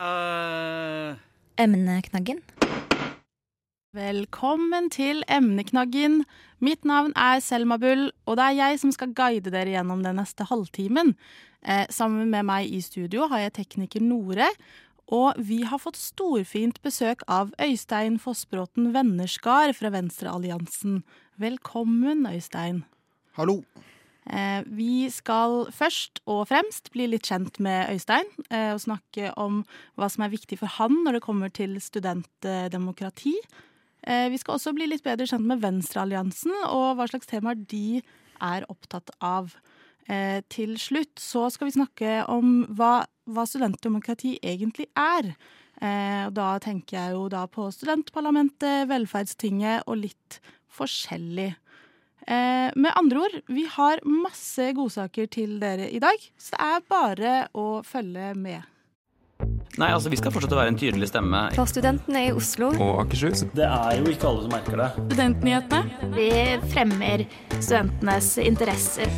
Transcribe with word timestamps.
Uh... 0.00 1.14
Emneknaggen. 1.60 2.40
Velkommen 3.94 4.88
til 4.90 5.22
Emneknaggen. 5.30 6.24
Mitt 6.58 6.82
navn 6.88 7.12
er 7.14 7.38
Selma 7.44 7.76
Bull, 7.78 8.08
og 8.26 8.38
det 8.40 8.46
er 8.48 8.56
jeg 8.58 8.80
som 8.82 8.90
skal 8.94 9.12
guide 9.14 9.52
dere 9.54 9.70
gjennom 9.76 10.02
den 10.02 10.18
neste 10.18 10.48
halvtimen. 10.48 11.14
Eh, 11.62 11.86
sammen 11.94 12.32
med 12.32 12.48
meg 12.48 12.72
i 12.74 12.80
studio 12.82 13.28
har 13.30 13.44
jeg 13.44 13.54
tekniker 13.60 14.02
Nore, 14.02 14.48
og 15.14 15.38
vi 15.38 15.62
har 15.68 15.78
fått 15.78 16.00
storfint 16.00 16.80
besøk 16.82 17.22
av 17.30 17.52
Øystein 17.62 18.18
Fossbråten 18.18 18.90
Vennerskar 18.96 19.76
fra 19.78 19.92
Venstrealliansen. 19.94 21.04
Velkommen, 21.38 22.26
Øystein. 22.26 22.82
Hallo. 23.38 23.60
Eh, 24.24 24.62
vi 24.72 25.04
skal 25.12 25.66
først 25.74 26.22
og 26.24 26.46
fremst 26.48 26.88
bli 26.94 27.10
litt 27.12 27.28
kjent 27.28 27.58
med 27.64 27.90
Øystein 27.92 28.28
eh, 28.48 28.72
og 28.72 28.80
snakke 28.80 29.34
om 29.40 29.60
hva 30.00 30.08
som 30.08 30.24
er 30.24 30.32
viktig 30.32 30.56
for 30.62 30.72
han 30.78 31.02
når 31.04 31.18
det 31.18 31.24
kommer 31.26 31.52
til 31.52 31.76
studentdemokrati. 31.82 33.34
Eh, 34.08 34.28
vi 34.32 34.40
skal 34.40 34.56
også 34.56 34.72
bli 34.76 34.88
litt 34.88 35.04
bedre 35.04 35.28
kjent 35.28 35.44
med 35.48 35.60
Venstrealliansen 35.64 36.54
og 36.70 36.96
hva 36.96 37.08
slags 37.10 37.28
temaer 37.28 37.60
de 37.68 38.00
er 38.40 38.68
opptatt 38.72 39.12
av. 39.24 39.54
Til 40.52 40.74
slutt 40.76 41.16
så 41.16 41.46
skal 41.48 41.70
vi 41.70 41.78
snakke 41.78 42.08
om 42.28 42.66
hva, 42.76 43.06
hva 43.24 43.46
studentdemokrati 43.48 44.34
egentlig 44.44 44.84
er. 45.00 45.30
Da 45.80 46.48
tenker 46.60 46.98
jeg 46.98 47.14
jo 47.14 47.22
da 47.32 47.46
på 47.48 47.70
studentparlamentet, 47.72 48.84
velferdstinget 48.90 49.88
og 49.88 50.02
litt 50.02 50.36
forskjellig. 50.76 51.54
Eh, 52.24 52.70
med 52.76 52.92
andre 52.96 53.24
ord, 53.26 53.40
vi 53.52 53.66
har 53.68 54.00
masse 54.08 54.70
godsaker 54.76 55.28
til 55.28 55.58
dere 55.60 55.90
i 55.92 56.00
dag, 56.00 56.20
så 56.40 56.56
det 56.56 56.62
er 56.68 56.86
bare 56.88 57.34
å 57.52 57.66
følge 57.84 58.32
med. 58.38 58.70
Nei, 59.74 59.88
altså 59.90 60.08
Vi 60.12 60.18
skal 60.20 60.30
fortsette 60.30 60.54
å 60.54 60.60
være 60.60 60.70
en 60.72 60.78
tydelig 60.78 61.08
stemme. 61.10 61.48
For 61.56 61.68
studentene 61.68 62.28
i 62.28 62.34
Oslo. 62.34 62.70
Og 62.78 63.00
Akershus. 63.02 63.42
Det 63.58 63.66
er 63.66 63.98
jo 63.98 64.12
ikke 64.12 64.30
alle 64.30 64.44
som 64.46 64.54
merker 64.54 64.84
det. 64.84 64.90
Studentnyhetene. 65.08 66.12
Vi 66.14 66.30
fremmer 66.70 67.26
studentenes 67.58 68.36
interesser. 68.44 69.10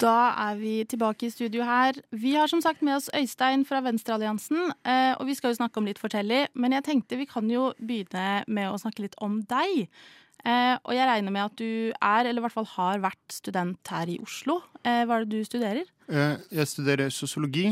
Da 0.00 0.32
er 0.48 0.56
vi 0.56 0.78
tilbake 0.88 1.26
i 1.26 1.32
studio 1.32 1.64
her. 1.66 1.98
Vi 2.16 2.32
har 2.32 2.48
som 2.48 2.62
sagt 2.64 2.80
med 2.80 2.96
oss 2.96 3.10
Øystein 3.12 3.66
fra 3.68 3.82
Venstrealliansen. 3.84 4.72
Eh, 4.80 5.12
og 5.18 5.26
vi 5.28 5.34
skal 5.36 5.52
jo 5.52 5.58
snakke 5.58 5.76
om 5.76 5.88
litt 5.88 6.00
forskjellig, 6.00 6.46
men 6.56 6.72
jeg 6.72 6.86
tenkte 6.86 7.18
vi 7.20 7.28
kan 7.28 7.50
jo 7.52 7.70
begynne 7.76 8.46
med 8.48 8.70
å 8.70 8.78
snakke 8.80 9.04
litt 9.04 9.18
om 9.20 9.42
deg. 9.50 9.90
Eh, 10.40 10.76
og 10.78 10.94
jeg 10.96 11.04
regner 11.04 11.34
med 11.34 11.44
at 11.44 11.60
du 11.60 11.92
er, 11.92 12.24
eller 12.24 12.40
i 12.40 12.44
hvert 12.46 12.56
fall 12.56 12.70
har 12.78 13.02
vært, 13.04 13.20
student 13.28 13.92
her 13.92 14.08
i 14.08 14.16
Oslo. 14.24 14.62
Eh, 14.80 15.02
hva 15.04 15.18
er 15.18 15.28
det 15.28 15.36
du 15.36 15.44
studerer? 15.44 15.92
Jeg 16.10 16.66
studerer 16.66 17.12
sosiologi 17.14 17.68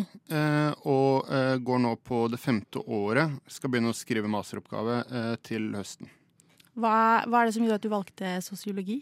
og 0.87 1.33
går 1.67 1.81
nå 1.83 1.97
på 2.06 2.21
det 2.31 2.39
femte 2.39 2.79
året. 2.87 3.41
Skal 3.51 3.73
begynne 3.73 3.91
å 3.91 3.97
skrive 3.99 4.31
masteroppgave 4.31 5.01
til 5.43 5.73
høsten. 5.75 6.12
Hva, 6.79 7.25
hva 7.27 7.41
er 7.41 7.49
det 7.49 7.56
som 7.56 7.65
gjorde 7.67 7.81
at 7.81 7.89
du 7.89 7.91
valgte 7.91 8.37
sosiologi? 8.47 9.01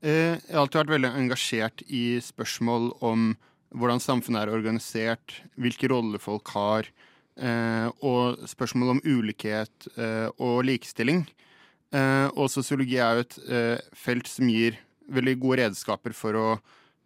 Eh, 0.00 0.38
jeg 0.40 0.54
har 0.54 0.62
alltid 0.62 0.80
vært 0.80 0.94
veldig 0.94 1.08
engasjert 1.12 1.82
i 1.92 2.04
spørsmål 2.24 2.86
om 3.04 3.34
hvordan 3.76 4.00
samfunnet 4.00 4.46
er 4.46 4.52
organisert, 4.54 5.34
hvilke 5.60 5.90
roller 5.92 6.22
folk 6.22 6.48
har, 6.56 6.88
eh, 7.36 7.88
og 8.00 8.40
spørsmål 8.48 8.94
om 8.96 9.02
ulikhet 9.04 9.90
eh, 9.96 10.28
og 10.38 10.64
likestilling. 10.64 11.26
Og 11.90 12.46
sosiologi 12.46 13.00
er 13.02 13.18
jo 13.18 13.22
et 13.24 13.88
felt 13.98 14.28
som 14.30 14.46
gir 14.46 14.76
veldig 15.10 15.32
gode 15.42 15.56
redskaper 15.64 16.14
for 16.14 16.38
å 16.38 16.44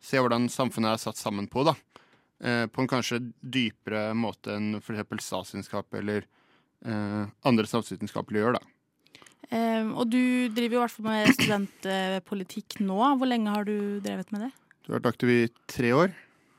se 0.05 0.21
hvordan 0.21 0.51
samfunnet 0.53 0.93
er 0.93 1.01
satt 1.01 1.17
sammen 1.17 1.47
på. 1.49 1.65
da. 1.65 1.73
På 2.69 2.83
en 2.83 2.91
kanskje 2.93 3.23
dypere 3.41 4.11
måte 4.13 4.53
enn 4.59 4.75
f.eks. 4.83 5.25
statsvitenskap 5.25 5.89
eller 5.97 6.29
andre 6.85 7.65
statsvitenskapelige 7.65 8.45
gjør. 8.45 8.59
da. 8.59 8.74
Um, 9.51 9.93
og 10.01 10.09
du 10.13 10.49
driver 10.55 10.77
jo 10.77 10.79
i 10.79 10.83
hvert 10.85 10.95
fall 10.95 11.09
med 11.11 11.33
studentpolitikk 11.37 12.79
nå. 12.85 12.99
Hvor 13.19 13.29
lenge 13.29 13.53
har 13.53 13.67
du 13.69 14.01
drevet 14.05 14.31
med 14.35 14.47
det? 14.47 14.53
Du 14.85 14.93
har 14.93 15.01
vært 15.01 15.15
aktiv 15.15 15.33
i 15.33 15.43
tre 15.71 15.93
år. 15.97 16.15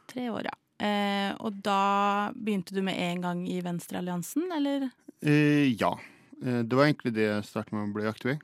Tre 0.09 0.27
år, 0.33 0.49
ja. 0.49 0.55
Uh, 0.75 1.31
og 1.47 1.61
da 1.63 2.31
begynte 2.35 2.75
du 2.75 2.81
med 2.83 2.99
en 2.99 3.23
gang 3.23 3.45
i 3.47 3.61
Venstrealliansen, 3.63 4.49
eller? 4.57 4.89
Uh, 5.23 5.71
ja. 5.71 5.93
Uh, 6.41 6.61
det 6.65 6.75
var 6.75 6.89
egentlig 6.89 7.15
det 7.15 7.29
jeg 7.29 7.47
startet 7.47 7.75
med 7.75 7.87
å 7.87 7.95
bli 7.95 8.09
aktiv 8.09 8.35
i. 8.35 8.37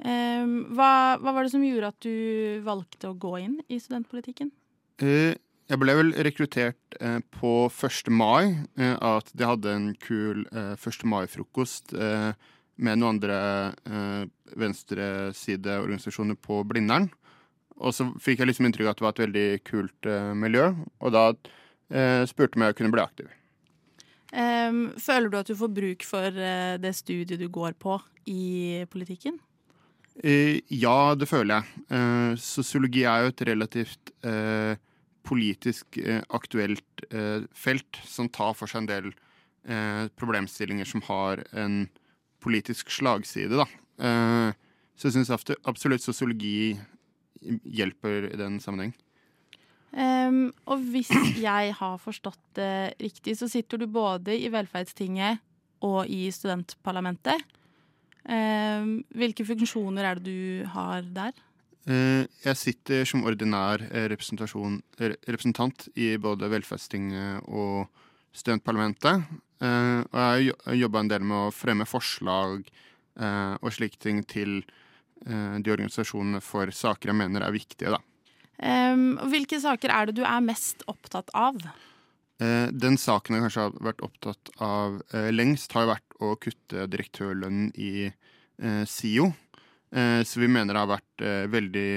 Ehm, 0.00 0.52
hva, 0.72 1.18
hva, 1.20 1.34
var 1.36 1.44
det 1.44 1.52
som 1.52 1.64
gjorde 1.64 1.90
at 1.92 2.04
du 2.06 2.60
valgte 2.64 3.10
å 3.10 3.16
gå 3.20 3.34
inn 3.42 3.58
i 3.68 3.76
studentpolitikken? 3.76 4.48
jeg 5.00 5.80
ble 5.80 5.94
vel 5.96 6.10
rekruttert 6.24 6.96
på 7.36 7.50
1. 7.72 8.08
mai, 8.12 8.66
at 8.76 9.30
de 9.32 9.46
hadde 9.48 9.72
en 9.72 9.86
kul 9.96 10.42
1. 10.52 11.04
mai-frokost 11.08 11.94
med 12.80 13.00
noen 13.00 13.16
andre 13.16 13.38
eh, 13.86 14.22
venstresideorganisasjoner 14.60 16.38
på 16.40 16.62
Blindern. 16.68 17.10
Og 17.80 17.94
så 17.96 18.10
fikk 18.20 18.42
jeg 18.42 18.50
liksom 18.50 18.68
inntrykk 18.68 18.88
av 18.88 18.92
at 18.92 19.00
det 19.00 19.06
var 19.06 19.14
et 19.14 19.22
veldig 19.24 19.48
kult 19.68 20.08
eh, 20.08 20.32
miljø, 20.36 20.70
og 21.00 21.14
da 21.14 21.26
eh, 21.32 22.24
spurte 22.28 22.58
om 22.58 22.66
jeg 22.66 22.76
kunne 22.78 22.92
bli 22.94 23.04
aktiv. 23.04 23.30
Um, 24.30 24.92
føler 24.94 25.26
du 25.26 25.38
at 25.40 25.48
du 25.50 25.56
får 25.58 25.70
bruk 25.74 26.04
for 26.06 26.30
uh, 26.30 26.76
det 26.78 26.92
studiet 26.94 27.40
du 27.40 27.48
går 27.50 27.74
på 27.82 27.96
i 28.30 28.84
politikken? 28.92 29.40
Uh, 30.22 30.60
ja, 30.70 31.16
det 31.18 31.26
føler 31.26 31.56
jeg. 31.56 31.86
Uh, 31.90 32.38
sosiologi 32.38 33.02
er 33.10 33.24
jo 33.24 33.32
et 33.32 33.42
relativt 33.50 34.14
politisk 35.30 35.98
aktuelt 36.32 37.02
felt 37.56 37.98
som 38.08 38.28
tar 38.32 38.54
for 38.56 38.68
seg 38.68 38.82
en 38.82 38.88
del 38.88 39.10
problemstillinger 40.18 40.88
som 40.88 41.02
har 41.06 41.42
en 41.56 41.84
politisk 42.42 42.90
slagside, 42.92 43.60
da. 43.60 43.66
Eh, 44.00 44.56
så 44.96 45.08
jeg 45.08 45.16
syns 45.16 45.32
absolutt 45.32 46.04
sosiologi 46.04 46.74
hjelper 47.40 48.30
i 48.32 48.40
den 48.40 48.58
sammenheng. 48.60 48.92
Um, 49.90 50.50
og 50.70 50.82
hvis 50.92 51.10
jeg 51.40 51.72
har 51.74 51.96
forstått 51.98 52.42
det 52.58 52.94
riktig, 53.00 53.34
så 53.40 53.48
sitter 53.50 53.80
du 53.80 53.88
både 53.90 54.36
i 54.38 54.50
Velferdstinget 54.52 55.40
og 55.86 56.04
i 56.06 56.28
studentparlamentet. 56.34 57.42
Um, 58.28 59.00
hvilke 59.16 59.46
funksjoner 59.48 60.06
er 60.06 60.20
det 60.20 60.28
du 60.28 60.68
har 60.74 61.02
der? 61.16 61.32
Uh, 61.88 62.28
jeg 62.44 62.60
sitter 62.60 63.08
som 63.08 63.24
ordinær 63.26 63.82
representant 64.12 65.88
i 65.96 66.12
både 66.20 66.52
Velferdstinget 66.52 67.48
og 67.48 67.88
studentparlamentet. 68.36 69.24
Uh, 69.60 70.00
og 70.08 70.20
jeg 70.40 70.54
har 70.64 70.78
jobba 70.78 71.02
en 71.02 71.10
del 71.10 71.26
med 71.26 71.36
å 71.36 71.52
fremme 71.52 71.86
forslag 71.88 72.62
uh, 73.20 73.56
og 73.60 73.74
slike 73.76 74.00
ting 74.00 74.22
til 74.24 74.62
uh, 75.26 75.58
de 75.60 75.74
organisasjonene 75.74 76.40
for 76.44 76.72
saker 76.72 77.12
jeg 77.12 77.20
mener 77.20 77.44
er 77.44 77.54
viktige, 77.54 77.92
da. 77.96 78.00
Um, 78.60 79.18
hvilke 79.32 79.60
saker 79.60 79.92
er 79.92 80.08
det 80.08 80.18
du 80.18 80.24
er 80.24 80.42
mest 80.44 80.84
opptatt 80.90 81.32
av? 81.36 81.62
den 82.40 82.94
saken 82.96 83.34
jeg 83.36 83.42
kanskje 83.44 83.62
har 83.66 83.74
vært 83.84 83.98
opptatt 84.00 84.50
av 84.64 84.94
lengst, 85.28 85.74
har 85.76 85.90
vært 85.90 86.14
å 86.24 86.30
kutte 86.40 86.86
direktørlønnen 86.88 87.66
i 87.76 88.06
SIO. 88.88 89.26
så 90.24 90.40
vi 90.40 90.48
mener 90.48 90.72
det 90.72 90.80
har 90.80 90.88
vært 90.88 91.24
veldig 91.52 91.90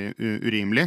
urimelig. 0.44 0.83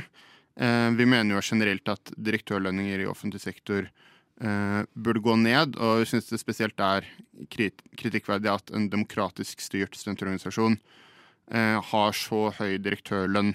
vi 1.01 1.07
mener 1.09 1.39
jo 1.39 1.41
generelt 1.41 1.89
at 1.89 2.13
direktørlønninger 2.21 3.01
i 3.01 3.09
offentlig 3.09 3.41
sektor 3.47 3.89
burde 4.37 5.23
gå 5.25 5.33
ned, 5.41 5.79
og 5.81 6.03
vi 6.03 6.09
syns 6.11 6.27
det 6.29 6.37
spesielt 6.43 6.81
er 6.83 7.07
krit 7.53 7.81
kritikkverdig 7.97 8.51
at 8.53 8.73
en 8.77 8.89
demokratisk 8.93 9.63
styrt 9.65 9.97
studentorganisasjon 9.97 10.77
uh, 10.77 11.79
har 11.91 12.17
så 12.17 12.51
høy 12.59 12.77
direktørlønn 12.83 13.55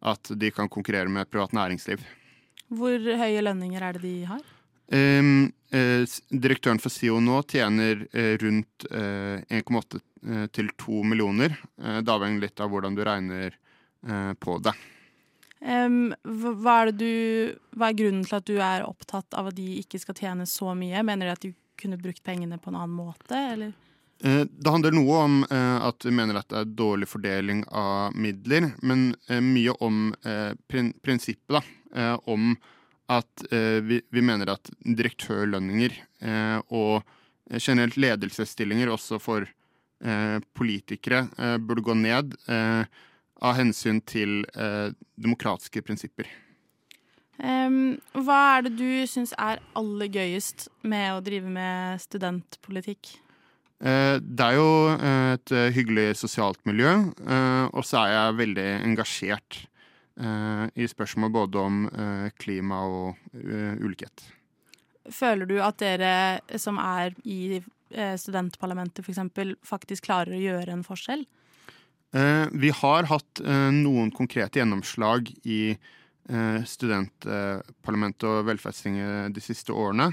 at 0.00 0.30
de 0.40 0.52
kan 0.54 0.70
konkurrere 0.72 1.10
med 1.12 1.28
privat 1.30 1.52
næringsliv. 1.56 2.04
Hvor 2.70 2.94
høye 3.20 3.42
lønninger 3.42 3.82
er 3.82 3.98
det 3.98 4.04
de 4.04 4.14
har? 4.30 4.44
Um, 4.90 5.50
eh, 5.70 6.06
direktøren 6.30 6.80
for 6.82 6.90
SIO 6.90 7.18
nå 7.22 7.42
tjener 7.50 8.06
rundt 8.40 8.86
1,8 8.88 10.00
til 10.56 10.70
2 10.80 11.02
millioner. 11.10 11.54
det 11.76 12.14
avhenger 12.14 12.46
litt 12.46 12.62
av 12.64 12.72
hvordan 12.72 12.96
du 12.96 13.04
regner 13.06 13.54
på 14.40 14.56
det. 14.64 14.72
Um, 15.60 16.14
hva, 16.24 16.78
er 16.86 16.94
du, 16.96 17.10
hva, 17.76 17.90
er 17.90 17.98
grunnen 17.98 18.24
til 18.24 18.38
at 18.38 18.48
du 18.48 18.56
er 18.56 18.86
opptatt 18.86 19.36
av 19.36 19.50
at 19.50 19.58
de 19.58 19.80
ikke 19.82 20.00
skal 20.00 20.16
tjene 20.16 20.48
så 20.48 20.72
mye? 20.76 21.04
Mener 21.04 21.28
du 21.28 21.34
at 21.34 21.44
du 21.44 21.52
kunne 21.80 22.00
brukt 22.00 22.22
pengene 22.24 22.58
på 22.60 22.72
en 22.72 22.80
annen 22.80 22.96
måte, 22.96 23.36
eller? 23.36 23.74
Eh, 24.24 24.44
det 24.44 24.70
handler 24.70 24.92
noe 24.92 25.20
om 25.24 25.36
eh, 25.48 25.76
at 25.86 26.04
vi 26.04 26.12
mener 26.12 26.40
at 26.40 26.50
det 26.52 26.58
er 26.60 26.74
dårlig 26.76 27.08
fordeling 27.08 27.62
av 27.72 28.16
midler, 28.16 28.70
men 28.84 29.14
eh, 29.28 29.40
mye 29.40 29.76
om 29.80 30.10
prinsippet, 30.68 31.60
da. 31.60 31.62
Om 32.30 32.52
at 33.10 33.42
vi, 33.50 33.96
mener 34.22 34.52
at 34.52 34.68
direktørlønninger 34.86 35.96
og 36.70 37.00
generelt 37.58 37.96
ledelsesstillinger 37.98 38.92
også 38.94 39.18
for 39.18 39.48
politikere 40.54 41.24
burde 41.58 41.82
gå 41.82 41.96
ned 41.98 42.36
av 43.40 43.56
hensyn 43.58 44.00
til 44.04 44.44
eh, 44.54 44.92
demokratiske 45.20 45.82
prinsipper. 45.86 46.28
Um, 47.40 47.96
hva 48.12 48.38
er 48.58 48.66
det 48.66 48.74
du 48.76 49.06
syns 49.08 49.32
er 49.40 49.62
aller 49.78 50.10
gøyest 50.12 50.68
med 50.84 51.14
å 51.14 51.22
drive 51.24 51.48
med 51.48 52.02
studentpolitikk? 52.02 53.14
Eh, 53.80 54.18
det 54.20 54.44
er 54.44 54.58
jo 54.58 54.70
eh, 54.92 55.32
et 55.38 55.52
eh, 55.56 55.70
hyggelig 55.72 56.18
sosialt 56.20 56.60
miljø, 56.68 56.92
og 57.72 57.84
så 57.86 58.02
er 58.02 58.12
jeg 58.12 58.38
veldig 58.44 58.68
engasjert 58.90 59.64
i 60.76 60.84
spørsmål 60.90 61.30
både 61.32 61.60
om 61.64 61.76
klima 62.36 62.82
og 62.84 63.36
ulikhet. 63.80 64.26
Føler 65.08 65.48
du 65.48 65.54
at 65.64 65.78
dere 65.80 66.58
som 66.60 66.76
er 66.82 67.14
i 67.24 67.62
studentparlamentet 68.20 69.00
f.eks. 69.06 69.54
faktisk 69.64 70.10
klarer 70.10 70.36
å 70.36 70.42
gjøre 70.42 70.74
en 70.74 70.84
forskjell? 70.84 71.24
Vi 72.10 72.70
har 72.74 73.06
hatt 73.06 73.40
noen 73.70 74.08
konkrete 74.10 74.58
gjennomslag 74.58 75.28
i 75.46 75.76
studentparlamentet 76.66 78.26
og 78.26 78.48
velferdstinget 78.48 79.36
de 79.36 79.44
siste 79.44 79.70
årene. 79.70 80.08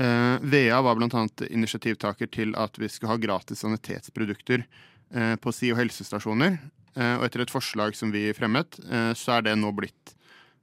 Eh, 0.00 0.36
VEA 0.40 0.80
var 0.80 0.96
bl.a. 0.96 1.26
initiativtaker 1.50 2.30
til 2.32 2.54
at 2.58 2.78
vi 2.78 2.88
skulle 2.88 3.12
ha 3.12 3.20
gratis 3.20 3.60
sanitetsprodukter 3.64 4.62
eh, 4.62 5.34
på 5.36 5.52
SIO 5.52 5.76
helsestasjoner. 5.76 6.56
Eh, 6.94 7.14
og 7.18 7.26
etter 7.26 7.44
et 7.44 7.52
forslag 7.52 7.96
som 7.98 8.12
vi 8.14 8.28
fremmet, 8.36 8.78
eh, 8.86 9.12
så 9.18 9.36
er 9.36 9.48
det 9.48 9.56
nå 9.58 9.72
blitt 9.76 10.14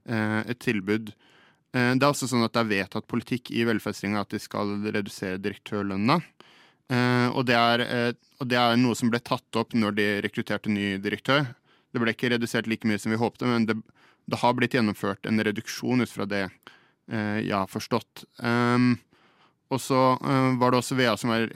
eh, 0.10 0.42
et 0.48 0.62
tilbud. 0.64 1.12
Eh, 1.76 1.94
det 1.94 2.02
er 2.02 2.10
også 2.10 2.30
sånn 2.32 2.48
at 2.48 2.56
det 2.56 2.64
er 2.64 2.72
vedtatt 2.72 3.10
politikk 3.12 3.52
i 3.52 3.68
velferdsringa 3.68 4.24
at 4.24 4.34
de 4.34 4.42
skal 4.42 4.78
redusere 4.88 5.42
direktørlønna. 5.44 6.22
Og 6.88 7.44
det, 7.44 7.56
er, 7.58 7.82
og, 8.40 8.46
det 8.48 8.56
er, 8.56 8.78
noe 8.80 8.96
som 8.96 9.10
ble 9.12 9.20
tatt 9.20 9.58
opp 9.60 9.74
når 9.76 9.96
de 9.98 10.06
rekrutterte 10.24 10.72
ny 10.72 10.96
direktør. 11.04 11.50
Det 11.92 12.00
ble 12.00 12.14
ikke 12.14 12.30
redusert 12.32 12.70
like 12.72 12.88
mye 12.88 13.02
som 13.02 13.12
vi 13.12 13.20
håpte, 13.20 13.48
men 13.50 13.66
det, 13.68 13.76
det 14.28 14.40
har 14.40 14.56
blitt 14.56 14.78
gjennomført 14.78 15.28
en 15.28 15.44
reduksjon 15.44 16.06
ut 16.06 16.14
fra 16.14 16.28
det 16.30 16.46
jeg 17.08 17.52
har 17.52 17.68
forstått. 17.72 18.24
Um, 18.44 18.98
og 19.68 19.80
så 19.84 20.00
var 20.60 20.72
det 20.72 20.80
også 20.80 20.96
VEA 21.00 21.14
som 21.20 21.32
var 21.32 21.50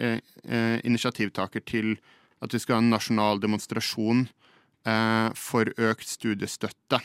initiativtaker 0.83 1.63
til 1.67 1.93
at 2.43 2.51
vi 2.55 2.59
skal 2.59 2.77
ha 2.77 2.83
en 2.83 2.91
nasjonal 2.91 3.39
demonstrasjon 3.43 4.25
for 5.37 5.71
økt 5.77 6.07
studiestøtte. 6.09 6.99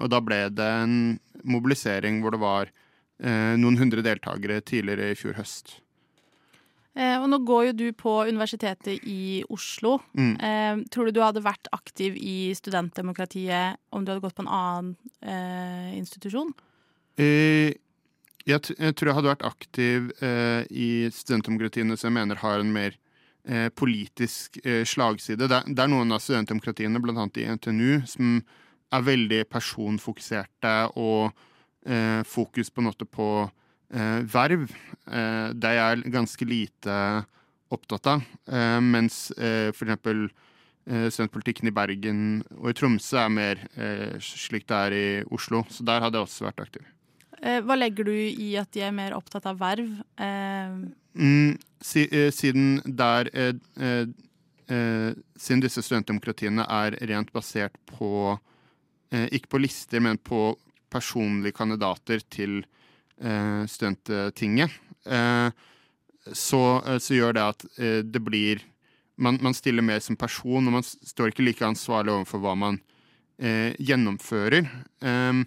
og 0.00 0.06
da 0.12 0.20
ble 0.20 0.40
det 0.52 0.68
en 0.82 1.18
mobilisering 1.44 2.20
hvor 2.22 2.34
det 2.34 2.42
var 2.42 2.72
noen 3.18 3.78
hundre 3.80 4.04
deltakere 4.04 4.60
tidligere 4.60 5.12
i 5.12 5.18
fjor 5.18 5.38
høst. 5.38 5.78
Og 6.96 7.26
nå 7.30 7.38
går 7.46 7.64
jo 7.68 7.72
du 7.78 7.84
på 7.94 8.12
Universitetet 8.26 9.04
i 9.06 9.44
Oslo. 9.54 9.98
Mm. 10.18 10.86
tror 10.90 11.06
du 11.06 11.12
du 11.14 11.20
hadde 11.22 11.44
vært 11.44 11.68
aktiv 11.70 12.16
i 12.18 12.50
studentdemokratiet 12.58 13.78
om 13.94 14.02
du 14.02 14.10
hadde 14.10 14.24
gått 14.24 14.34
på 14.34 14.42
en 14.42 14.50
annen 14.50 15.94
institusjon? 15.94 16.50
Eh, 17.18 17.74
jeg, 18.48 18.62
jeg, 18.78 18.94
tror 18.96 19.10
jeg 19.10 19.18
hadde 19.18 19.32
vært 19.32 19.46
aktiv 19.46 20.08
eh, 20.24 20.62
i 20.70 20.90
studentdemokratiene 21.12 21.98
som 21.98 22.08
jeg 22.08 22.16
mener 22.16 22.40
har 22.40 22.62
en 22.62 22.72
mer 22.72 22.94
eh, 23.44 23.68
politisk 23.74 24.60
eh, 24.64 24.84
slagside. 24.88 25.48
Det, 25.50 25.60
det, 25.68 25.82
er 25.82 25.90
noen 25.92 26.14
av 26.14 26.22
studentdemokratiene, 26.24 27.02
bl.a. 27.02 27.26
i 27.36 27.48
NTNU, 27.58 27.90
som 28.08 28.38
er 28.94 29.04
veldig 29.04 29.42
personfokuserte 29.52 30.74
og 30.96 31.28
eh, 31.84 32.22
fokus 32.24 32.72
på 32.72 32.86
noe 32.86 33.10
på 33.18 33.28
eh, 33.44 33.54
verv. 33.88 34.68
Eh, 35.08 35.48
det 35.54 35.70
er 35.70 35.78
jeg 35.78 36.12
ganske 36.12 36.48
lite 36.48 36.98
opptatt 37.72 38.06
av. 38.06 38.28
mens 38.82 39.30
eh, 39.32 39.68
eksempel 39.68 40.28
studentpolitikken 40.88 41.68
i 41.68 41.74
Bergen 41.76 42.20
og 42.56 42.70
i 42.70 42.72
Tromsø 42.72 43.18
er 43.20 43.28
mer 43.28 43.58
slik 44.24 44.64
det 44.70 44.76
er 44.76 44.94
i 44.96 45.08
Oslo. 45.28 45.66
Så 45.68 45.84
der 45.84 46.00
hadde 46.00 46.16
jeg 46.16 46.24
også 46.24 46.46
vært 46.46 46.62
aktiv. 46.64 46.86
Eh, 47.42 47.60
hva 47.62 47.76
legger 47.78 48.08
du 48.08 48.14
i 48.14 48.54
at 48.58 48.70
de 48.74 48.82
er 48.82 48.94
mer 48.94 49.14
opptatt 49.16 49.46
av 49.46 49.58
verv? 49.60 49.90
Eh, 50.18 50.72
mm, 51.14 51.52
eh, 52.04 52.30
siden 52.34 52.80
der 52.84 53.30
Siden 54.68 55.62
disse 55.64 55.80
studentdemokratiene 55.80 56.66
er 56.68 56.92
rent 57.08 57.30
basert 57.32 57.72
på 57.88 58.36
Ikke 59.08 59.48
på 59.48 59.60
lister, 59.62 60.02
men 60.04 60.18
på 60.20 60.58
personlige 60.92 61.56
kandidater 61.56 62.20
til 62.28 62.58
studenttinget, 63.68 64.70
så, 65.04 66.60
så, 67.00 67.14
gjør 67.16 67.34
det 67.34 67.42
at 67.42 67.64
det 68.06 68.20
blir 68.22 68.60
man, 69.18 69.40
man, 69.42 69.56
stiller 69.56 69.82
mer 69.82 69.98
som 70.04 70.14
person, 70.16 70.68
og 70.68 70.76
man 70.76 70.84
står 70.86 71.32
ikke 71.32 71.46
like 71.46 71.66
ansvarlig 71.66 72.12
overfor 72.14 72.42
hva 72.44 72.54
man 72.58 72.78
gjennomfører. 73.38 74.68
Eh, 75.02 75.42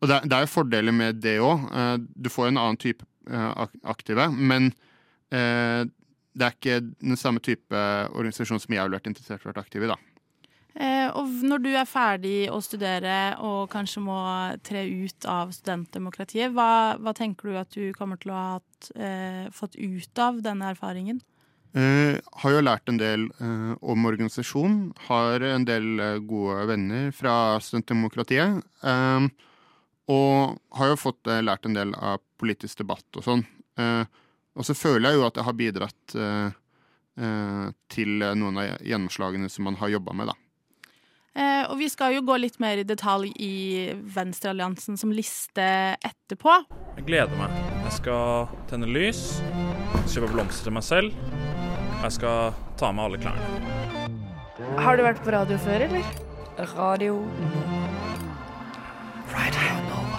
og 0.00 0.08
det, 0.08 0.20
det 0.28 0.36
er 0.36 0.46
jo 0.46 0.54
fordeler 0.54 0.96
med 0.96 1.20
det 1.20 1.38
òg. 1.44 1.66
Eh, 1.76 1.96
du 2.00 2.30
får 2.32 2.50
en 2.50 2.60
annen 2.60 2.80
type 2.80 3.04
eh, 3.28 3.66
aktive, 3.92 4.30
men 4.32 4.70
eh, 5.32 5.84
det 6.30 6.46
er 6.46 6.56
ikke 6.56 6.78
den 6.80 7.18
samme 7.20 7.42
type 7.44 7.82
organisasjon 8.14 8.62
som 8.62 8.74
jeg 8.74 8.80
har 8.80 8.92
vært 8.92 9.10
interessert 9.10 9.44
i 9.44 9.48
å 9.48 9.52
være 9.52 9.64
aktiv 9.66 9.84
i. 9.84 9.90
da. 9.90 9.98
Og 11.18 11.42
når 11.46 11.64
du 11.64 11.70
er 11.72 11.88
ferdig 11.88 12.36
å 12.52 12.60
studere 12.64 13.36
og 13.46 13.70
kanskje 13.72 14.02
må 14.04 14.20
tre 14.66 14.84
ut 14.86 15.26
av 15.28 15.52
studentdemokratiet, 15.56 16.54
hva, 16.54 16.96
hva 17.00 17.14
tenker 17.16 17.50
du 17.50 17.58
at 17.60 17.74
du 17.74 17.90
kommer 17.96 18.20
til 18.20 18.32
å 18.34 18.38
ha 18.38 18.54
eh, 18.94 19.50
fått 19.54 19.76
ut 19.76 20.22
av 20.22 20.40
denne 20.44 20.72
erfaringen? 20.74 21.20
Eh, 21.70 22.18
har 22.42 22.54
jo 22.56 22.64
lært 22.64 22.90
en 22.90 22.98
del 22.98 23.28
eh, 23.38 23.74
om 23.78 24.08
organisasjon. 24.10 24.80
Har 25.06 25.44
en 25.46 25.68
del 25.68 26.02
gode 26.26 26.66
venner 26.72 27.14
fra 27.14 27.34
studentdemokratiet. 27.62 28.58
Eh, 28.82 29.30
og 30.10 30.58
har 30.78 30.92
jo 30.92 30.98
fått 30.98 31.30
eh, 31.30 31.42
lært 31.44 31.66
en 31.68 31.76
del 31.76 31.94
av 31.94 32.22
politisk 32.40 32.82
debatt 32.82 33.18
og 33.18 33.26
sånn. 33.26 33.44
Eh, 33.78 34.02
og 34.58 34.66
så 34.66 34.74
føler 34.74 35.10
jeg 35.10 35.20
jo 35.20 35.26
at 35.28 35.38
jeg 35.38 35.46
har 35.46 35.58
bidratt 35.58 36.16
eh, 36.18 36.56
til 37.92 38.22
noen 38.38 38.58
av 38.62 38.86
gjennomslagene 38.86 39.50
som 39.52 39.66
man 39.68 39.76
har 39.80 39.92
jobba 39.92 40.14
med, 40.16 40.30
da. 40.30 40.36
Eh, 41.38 41.62
og 41.70 41.78
vi 41.78 41.86
skal 41.88 42.16
jo 42.16 42.24
gå 42.26 42.36
litt 42.42 42.58
mer 42.62 42.80
i 42.82 42.86
detalj 42.86 43.30
i 43.38 43.52
Venstrealliansen 44.14 44.98
som 44.98 45.12
liste 45.14 45.66
etterpå. 46.02 46.56
Jeg 46.98 47.06
gleder 47.06 47.36
meg. 47.38 47.54
Jeg 47.84 47.94
skal 48.00 48.50
tenne 48.70 48.88
lys, 48.90 49.38
kjøpe 50.10 50.32
blomster 50.34 50.68
til 50.68 50.74
meg 50.74 50.86
selv. 50.86 51.14
Jeg 52.00 52.16
skal 52.18 52.56
ta 52.80 52.90
med 52.90 53.06
alle 53.06 53.20
klærne. 53.22 53.78
Har 54.80 54.98
du 54.98 55.04
vært 55.06 55.22
på 55.24 55.32
radio 55.32 55.58
før, 55.62 55.86
eller? 55.86 56.10
Radio 56.74 57.14
Radio 59.30 59.76
Nova. 59.86 60.18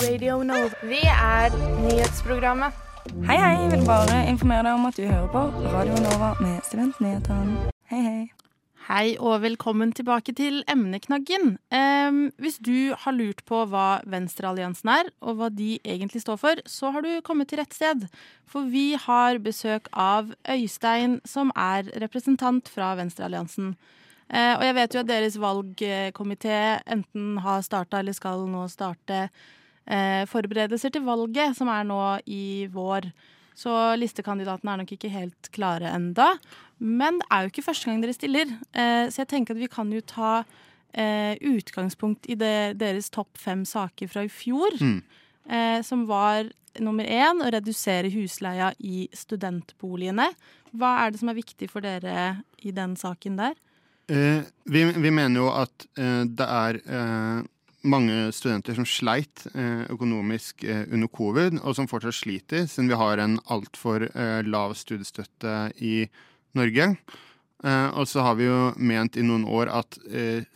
Radio 0.00 0.38
Nova. 0.46 0.70
Vi 0.86 1.02
er 1.04 1.56
nyhetsprogrammet. 1.82 2.86
Hei, 3.26 3.36
hei. 3.36 3.54
Jeg 3.58 3.70
vil 3.74 3.86
bare 3.88 4.22
informere 4.30 4.68
deg 4.68 4.74
om 4.78 4.86
at 4.88 4.96
du 4.96 5.06
hører 5.08 5.30
på 5.34 5.46
Radio 5.74 6.02
Nova 6.06 6.34
med 6.40 6.60
Studentnyhetene. 6.68 7.72
Hei, 7.90 8.02
hei. 8.06 8.39
Hei 8.86 9.12
og 9.20 9.42
velkommen 9.42 9.90
tilbake 9.92 10.32
til 10.32 10.62
emneknaggen. 10.72 11.58
Eh, 11.68 12.16
hvis 12.40 12.56
du 12.64 12.94
har 12.96 13.12
lurt 13.12 13.42
på 13.44 13.58
hva 13.68 14.00
Venstrealliansen 14.08 14.88
er, 14.88 15.10
og 15.20 15.36
hva 15.36 15.50
de 15.52 15.74
egentlig 15.84 16.22
står 16.24 16.38
for, 16.40 16.62
så 16.64 16.88
har 16.94 17.04
du 17.04 17.10
kommet 17.20 17.50
til 17.50 17.60
rett 17.60 17.76
sted. 17.76 18.06
For 18.48 18.70
vi 18.72 18.94
har 18.96 19.36
besøk 19.44 19.90
av 19.92 20.32
Øystein, 20.48 21.18
som 21.28 21.52
er 21.52 21.92
representant 22.00 22.72
fra 22.72 22.94
Venstrealliansen. 22.96 23.74
Eh, 24.32 24.54
og 24.56 24.64
jeg 24.64 24.78
vet 24.78 24.96
jo 24.96 25.02
at 25.04 25.10
deres 25.12 25.36
valgkomité 25.42 26.56
enten 26.88 27.36
har 27.44 27.60
starta 27.66 28.00
eller 28.00 28.16
skal 28.16 28.48
nå 28.48 28.64
starte 28.72 29.26
eh, 29.84 30.24
forberedelser 30.24 30.96
til 30.96 31.04
valget, 31.04 31.52
som 31.58 31.68
er 31.68 31.84
nå 31.84 32.00
i 32.32 32.64
vår. 32.72 33.12
Så 33.58 33.72
listekandidatene 34.00 34.72
er 34.72 34.82
nok 34.82 34.92
ikke 34.96 35.12
helt 35.12 35.50
klare 35.54 35.92
enda. 35.94 36.32
Men 36.78 37.20
det 37.20 37.28
er 37.30 37.44
jo 37.44 37.52
ikke 37.52 37.66
første 37.66 37.90
gang 37.90 38.02
dere 38.02 38.16
stiller, 38.16 38.52
eh, 38.72 39.06
så 39.12 39.22
jeg 39.22 39.32
tenker 39.34 39.56
at 39.56 39.60
vi 39.60 39.70
kan 39.72 39.90
jo 39.92 40.00
ta 40.00 40.44
eh, 40.94 41.34
utgangspunkt 41.50 42.28
i 42.30 42.38
det, 42.40 42.78
deres 42.80 43.10
topp 43.12 43.36
fem 43.38 43.66
saker 43.68 44.08
fra 44.08 44.24
i 44.24 44.32
fjor. 44.32 44.78
Mm. 44.80 45.02
Eh, 45.50 45.80
som 45.84 46.06
var 46.08 46.48
nummer 46.80 47.04
én 47.04 47.42
å 47.42 47.50
redusere 47.52 48.12
husleia 48.14 48.70
i 48.78 49.08
studentboligene. 49.16 50.28
Hva 50.76 50.94
er 51.02 51.10
det 51.10 51.20
som 51.22 51.32
er 51.32 51.40
viktig 51.40 51.68
for 51.72 51.84
dere 51.84 52.44
i 52.62 52.72
den 52.74 52.94
saken 52.96 53.40
der? 53.40 53.56
Eh, 54.10 54.42
vi, 54.64 54.84
vi, 54.90 55.10
mener 55.10 55.42
jo 55.42 55.50
at 55.54 55.86
eh, 55.98 56.22
det 56.26 56.46
er 56.46 56.80
eh, 56.82 57.42
mange 57.86 58.28
studenter 58.34 58.76
som 58.76 58.86
sleit 58.88 59.46
eh, 59.54 59.86
økonomisk 59.92 60.64
eh, 60.64 60.84
under 60.92 61.08
covid, 61.12 61.60
og 61.62 61.76
som 61.76 61.88
fortsatt 61.90 62.18
sliter, 62.18 62.66
siden 62.68 62.90
vi 62.90 62.98
har 63.00 63.22
en 63.22 63.38
altfor 63.52 64.06
eh, 64.10 64.40
lav 64.46 64.74
studiestøtte 64.78 65.72
i 65.80 66.04
Norge. 66.58 66.96
og 67.62 68.06
så 68.08 68.22
har 68.24 68.38
vi 68.38 68.46
jo 68.46 68.72
ment 68.80 69.18
i 69.20 69.22
noen 69.22 69.44
år 69.44 69.68
at 69.68 69.98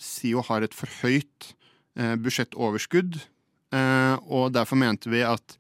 SIO 0.00 0.40
har 0.48 0.64
et 0.64 0.74
for 0.74 0.88
høyt 1.02 1.52
budsjettoverskudd, 1.94 3.18
og 4.24 4.46
derfor 4.56 4.80
mente 4.80 5.12
vi 5.12 5.20
at 5.20 5.54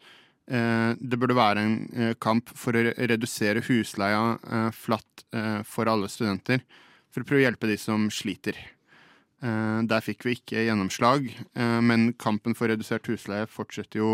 det 0.48 1.20
burde 1.20 1.36
være 1.36 1.62
en 1.62 2.16
kamp 2.16 2.48
for 2.56 2.74
å 2.74 2.86
redusere 2.96 3.62
husleia 3.68 4.72
flatt 4.72 5.26
for 5.68 5.92
alle 5.92 6.08
studenter 6.08 6.64
for 7.12 7.22
å 7.22 7.28
prøve 7.28 7.44
å 7.44 7.46
hjelpe 7.46 7.70
de 7.70 7.78
som 7.78 8.08
sliter. 8.10 8.58
Eh, 9.42 9.80
der 9.90 10.04
fikk 10.04 10.24
vi 10.26 10.36
ikke 10.38 10.66
gjennomslag, 10.66 11.26
eh, 11.56 11.80
men 11.80 12.12
kampen 12.20 12.54
for 12.56 12.70
redusert 12.70 13.08
husleie 13.10 13.48
fortsetter 13.50 14.00
jo 14.00 14.12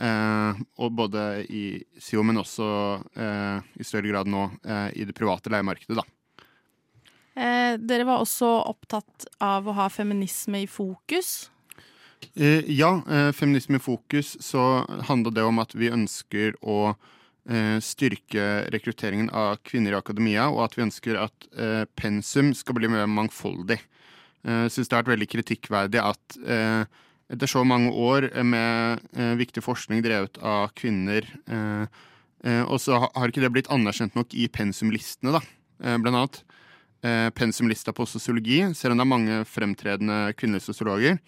eh, 0.00 0.60
og 0.78 0.92
både 0.98 1.44
i 1.48 1.64
SIO, 1.98 2.22
men 2.26 2.42
også 2.42 2.68
eh, 3.16 3.64
i 3.80 3.86
større 3.86 4.10
grad 4.10 4.30
nå 4.30 4.48
eh, 4.62 4.90
i 5.00 5.08
det 5.08 5.16
private 5.16 5.52
leiemarkedet. 5.54 5.98
da. 6.02 6.06
Eh, 7.34 7.74
dere 7.82 8.06
var 8.06 8.22
også 8.22 8.50
opptatt 8.70 9.26
av 9.42 9.66
å 9.66 9.74
ha 9.74 9.88
feminisme 9.90 10.62
i 10.62 10.70
fokus. 10.70 11.50
Eh, 12.34 12.62
ja, 12.70 13.02
eh, 13.10 13.32
feminisme 13.32 13.80
i 13.80 13.82
fokus, 13.82 14.36
så 14.40 14.84
handler 15.08 15.34
det 15.34 15.44
om 15.44 15.58
at 15.58 15.74
vi 15.74 15.90
ønsker 15.92 16.54
å 16.62 16.94
eh, 17.48 17.80
styrke 17.82 18.70
rekrutteringen 18.72 19.32
av 19.34 19.58
kvinner 19.66 19.96
i 19.96 19.98
akademia, 19.98 20.46
og 20.48 20.62
at 20.68 20.78
vi 20.78 20.86
ønsker 20.86 21.18
at 21.26 21.50
eh, 21.58 21.82
pensum 21.98 22.54
skal 22.54 22.78
bli 22.78 22.92
mer 22.92 23.10
mangfoldig. 23.10 23.80
Jeg 24.44 24.72
syns 24.74 24.90
det 24.90 24.96
har 24.96 25.04
vært 25.04 25.14
veldig 25.14 25.28
kritikkverdig 25.32 26.00
at 26.04 26.38
eh, 26.44 26.84
etter 27.32 27.48
så 27.48 27.62
mange 27.66 27.92
år 27.96 28.28
med 28.44 29.04
eh, 29.16 29.32
viktig 29.40 29.62
forskning 29.64 30.02
drevet 30.04 30.36
av 30.44 30.74
kvinner, 30.76 31.24
eh, 31.48 31.86
eh, 32.44 32.62
og 32.64 32.76
så 32.82 33.00
har 33.06 33.30
ikke 33.30 33.44
det 33.44 33.52
blitt 33.54 33.70
anerkjent 33.72 34.16
nok 34.18 34.36
i 34.36 34.48
pensumlistene, 34.52 35.38
da, 35.38 35.40
eh, 35.80 35.96
blant 35.96 36.20
annet. 36.20 36.42
Eh, 37.04 37.28
pensumlista 37.36 37.92
på 37.92 38.06
sosiologi, 38.08 38.62
selv 38.76 38.94
om 38.94 39.00
det 39.00 39.04
er 39.04 39.12
mange 39.14 39.40
fremtredende 39.48 40.20
kvinnelige 40.38 40.68
sosiologer. 40.70 41.18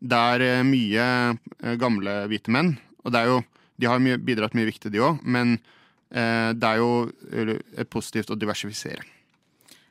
Det 0.00 0.20
er 0.34 0.44
eh, 0.46 0.64
mye 0.64 1.08
eh, 1.32 1.74
gamle 1.80 2.22
hvite 2.30 2.52
menn, 2.54 2.76
og 3.04 3.12
det 3.12 3.20
er 3.20 3.32
jo, 3.32 3.42
de 3.78 3.90
har 3.90 4.00
bidratt 4.24 4.56
mye 4.56 4.68
viktig, 4.68 4.92
de 4.92 5.04
òg, 5.04 5.20
men 5.24 5.58
eh, 6.12 6.52
det 6.56 6.74
er 6.74 6.80
jo 6.80 7.08
eh, 7.32 7.88
positivt 7.88 8.32
å 8.32 8.38
diversifisere. 8.38 9.04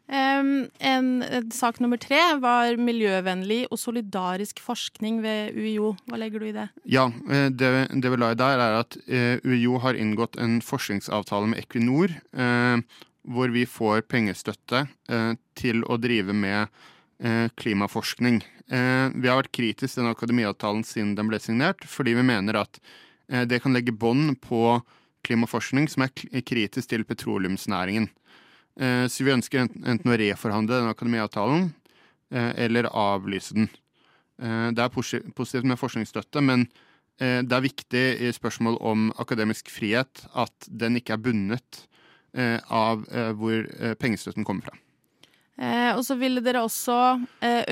Em, 0.07 0.69
en, 0.79 1.07
en 1.23 1.49
sak 1.51 1.81
nummer 1.83 1.99
tre 1.99 2.19
var 2.39 2.77
miljøvennlig 2.79 3.65
og 3.67 3.81
solidarisk 3.81 4.61
forskning 4.63 5.21
ved 5.25 5.57
UiO. 5.57 5.95
Hva 6.07 6.21
legger 6.21 6.43
du 6.43 6.49
i 6.49 6.55
det? 6.55 6.67
Ja, 6.87 7.09
eh, 7.27 7.49
det, 7.51 7.71
det 7.91 8.13
vi 8.13 8.21
la 8.21 8.31
i 8.31 8.39
der, 8.39 8.63
er 8.63 8.79
at 8.81 8.99
uh, 9.07 9.35
UiO 9.43 9.81
har 9.83 9.99
inngått 9.99 10.39
en 10.41 10.61
forskningsavtale 10.63 11.53
med 11.53 11.65
Equinor, 11.65 12.15
Uh, 12.37 12.79
hvor 13.27 13.51
vi 13.51 13.65
får 13.67 14.05
pengestøtte 14.07 14.85
uh, 15.11 15.33
til 15.59 15.81
å 15.83 15.97
drive 15.99 16.31
med 16.31 16.69
eh, 17.19 17.49
klimaforskning. 17.55 18.41
Eh, 18.67 19.07
vi 19.15 19.29
har 19.29 19.39
vært 19.41 19.53
kritisk 19.55 19.95
til 19.95 20.03
den 20.03 20.13
akademiavtalen 20.13 20.85
siden 20.87 21.15
den 21.17 21.29
ble 21.31 21.39
signert, 21.41 21.85
fordi 21.87 22.15
vi 22.17 22.25
mener 22.27 22.61
at 22.63 22.79
eh, 23.31 23.45
det 23.47 23.61
kan 23.63 23.75
legge 23.75 23.95
bånd 23.95 24.37
på 24.43 24.79
klimaforskning 25.27 25.89
som 25.91 26.05
er 26.05 26.43
kritisk 26.45 26.91
til 26.91 27.05
petroleumsnæringen. 27.07 28.09
Eh, 28.77 29.07
så 29.09 29.25
vi 29.25 29.33
ønsker 29.33 29.65
enten, 29.65 30.11
å 30.11 30.17
reforhandle 30.21 30.83
den 30.83 30.91
akademiavtalen 30.91 31.69
eh, 32.29 32.51
eller 32.67 32.89
avlyse 32.91 33.57
den. 33.57 33.69
Eh, 34.37 34.69
Det 34.77 34.83
er 34.83 34.93
positivt 34.93 35.65
med 35.65 35.79
forskningsstøtte, 35.81 36.43
men 36.43 36.69
det 37.17 37.49
er 37.49 37.63
viktig 37.65 38.01
i 38.21 38.27
spørsmål 38.29 38.75
om 38.85 39.07
akademisk 39.17 39.71
frihet 39.73 40.19
at 40.37 40.67
den 40.69 40.99
ikke 40.99 41.15
er 41.15 41.23
bundet 41.25 41.79
av 42.69 43.01
hvor 43.39 43.63
pengestøtten 43.97 44.45
kommer 44.45 44.67
fra. 44.67 44.75
Og 45.97 46.03
så 46.05 46.13
ville 46.21 46.43
dere 46.45 46.61
også 46.61 46.99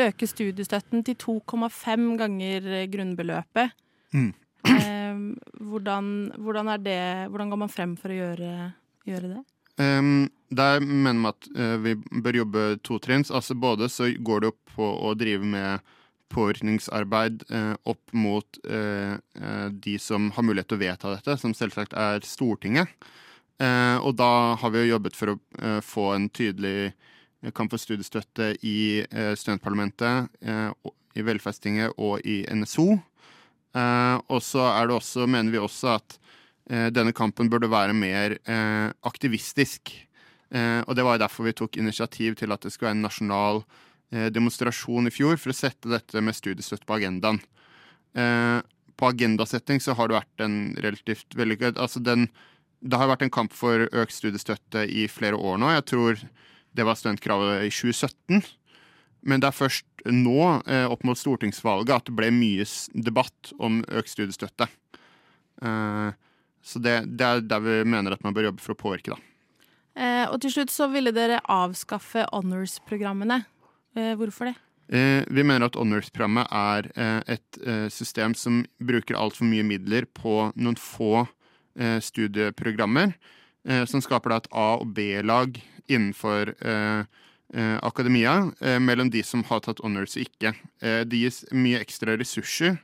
øke 0.01 0.25
studiestøtten 0.25 1.05
til 1.05 1.19
2,5 1.21 2.07
ganger 2.17 2.87
grunnbeløpet. 2.89 3.77
Mm. 4.17 4.33
Hvordan, 5.61 6.09
hvordan, 6.41 6.73
det, 6.81 7.29
hvordan 7.29 7.53
går 7.53 7.61
man 7.67 7.75
frem 7.77 7.93
for 8.01 8.09
å 8.09 8.17
gjøre, 8.17 8.55
gjøre 9.05 9.29
det? 9.35 9.43
Um, 9.75 10.29
der 10.55 10.79
mener 10.79 11.19
vi 11.19 11.31
at 11.33 11.47
uh, 11.57 11.75
vi 11.83 11.95
bør 12.23 12.39
jobbe 12.41 12.63
totrinns. 12.83 13.31
Altså 13.31 13.55
både 13.55 13.89
så 13.91 14.11
går 14.15 14.41
det 14.41 14.51
opp 14.53 14.75
på 14.75 14.87
å 15.07 15.13
drive 15.17 15.43
med 15.43 15.83
påvirkningsarbeid 16.33 17.43
uh, 17.51 17.75
opp 17.87 18.15
mot 18.15 18.59
uh, 18.69 19.15
de 19.71 19.97
som 20.01 20.31
har 20.35 20.47
mulighet 20.47 20.71
til 20.71 20.79
å 20.79 20.83
vedta 20.85 21.13
dette, 21.15 21.37
som 21.41 21.55
selvsagt 21.55 21.95
er 21.97 22.23
Stortinget. 22.25 22.91
Og 23.55 24.11
da 24.19 24.57
har 24.59 24.71
vi 24.73 24.81
jo 24.81 24.97
jobbet 24.97 25.15
for 25.15 25.31
å 25.31 25.35
få 25.79 26.09
en 26.11 26.25
tydelig 26.27 26.89
kamp 27.55 27.71
for 27.71 27.79
studiestøtte 27.79 28.49
i 28.67 28.99
studentparlamentet, 29.07 30.27
i 31.15 31.23
Velferdstinget 31.23 31.95
og 31.95 32.19
i 32.27 32.41
NSO. 32.51 32.89
Og 33.79 34.43
så 34.43 34.65
er 34.73 34.91
det 34.91 34.97
også, 34.97 35.23
mener 35.31 35.55
vi 35.55 35.63
også 35.63 35.93
at 35.93 36.17
denne 36.65 37.13
kampen 37.13 37.49
burde 37.51 37.69
være 37.69 37.93
mer 37.93 38.37
eh, 38.49 38.89
aktivistisk. 39.05 39.91
Eh, 40.53 40.81
og 40.85 40.95
det 40.95 41.05
var 41.05 41.19
derfor 41.19 41.47
vi 41.47 41.55
tok 41.57 41.77
initiativ 41.81 42.37
til 42.39 42.53
at 42.53 42.63
det 42.63 42.71
skulle 42.73 42.91
være 42.91 42.99
en 42.99 43.05
nasjonal 43.07 43.61
eh, 44.13 44.29
demonstrasjon 44.33 45.09
i 45.09 45.13
fjor 45.13 45.39
for 45.41 45.51
å 45.51 45.57
sette 45.57 45.91
dette 45.91 46.21
med 46.21 46.37
studiestøtte 46.37 46.87
på 46.87 46.97
agendaen. 46.99 47.41
Eh, 48.15 48.59
på 48.95 49.09
agendasetting 49.11 49.81
så 49.83 49.95
har 49.97 50.07
det 50.07 50.19
vært 50.19 50.43
en 50.45 50.59
relativt 50.79 51.35
vellykket 51.35 51.75
Altså 51.83 51.99
Det 51.99 52.95
har 52.95 53.09
vært 53.09 53.25
en 53.25 53.33
kamp 53.33 53.51
for 53.51 53.89
økt 53.91 54.15
studiestøtte 54.15 54.85
i 54.87 55.09
flere 55.11 55.35
år 55.35 55.57
nå. 55.59 55.73
Jeg 55.73 55.87
tror 55.91 56.21
det 56.75 56.85
var 56.85 56.95
studentkravet 56.95 57.65
i 57.65 57.71
2017. 57.71 58.45
Men 59.25 59.41
det 59.41 59.49
er 59.49 59.57
først 59.57 60.05
nå, 60.05 60.61
eh, 60.69 60.85
opp 60.85 61.03
mot 61.03 61.17
stortingsvalget, 61.17 61.95
at 61.95 62.05
det 62.05 62.15
ble 62.15 62.29
mye 62.31 62.67
debatt 62.93 63.51
om 63.57 63.81
økt 63.89 64.13
studiestøtte. 64.13 64.69
Så 66.65 66.81
det, 66.81 66.97
det 67.13 67.25
er 67.25 67.45
der 67.45 67.61
vi 67.61 67.79
mener 67.85 68.15
at 68.15 68.23
man 68.25 68.33
bør 68.33 68.49
jobbe 68.49 68.63
for 68.63 68.73
å 68.73 68.79
påvirke, 68.79 69.13
da. 69.13 69.31
Eh, 69.95 70.25
og 70.27 70.41
til 70.43 70.51
slutt 70.51 70.73
så 70.73 70.89
ville 70.91 71.13
dere 71.15 71.37
avskaffe 71.47 72.25
honors-programmene. 72.33 73.43
Eh, 73.95 74.15
hvorfor 74.19 74.49
det? 74.49 74.55
Eh, 74.89 75.23
vi 75.33 75.43
mener 75.45 75.65
at 75.65 75.77
Honors-programmet 75.79 76.51
er 76.53 76.89
eh, 76.93 77.37
et 77.37 77.59
eh, 77.65 77.85
system 77.89 78.35
som 78.37 78.59
bruker 78.77 79.17
altfor 79.17 79.47
mye 79.49 79.65
midler 79.65 80.05
på 80.05 80.51
noen 80.53 80.77
få 80.77 81.23
eh, 81.23 81.97
studieprogrammer, 82.03 83.15
eh, 83.65 83.85
som 83.89 84.03
skaper 84.03 84.33
da 84.33 84.41
et 84.43 84.49
A- 84.51 84.75
og 84.81 84.91
B-lag 84.97 85.61
innenfor 85.85 86.55
akademia, 87.85 88.49
mellom 88.81 89.11
de 89.13 89.21
som 89.23 89.43
har 89.45 89.59
tatt 89.61 89.77
honors 89.85 90.15
og 90.17 90.23
ikke. 90.25 90.49
Eh, 90.81 91.03
det 91.05 91.19
gis 91.21 91.43
mye 91.53 91.77
ekstra 91.77 92.15
ressurser 92.17 92.79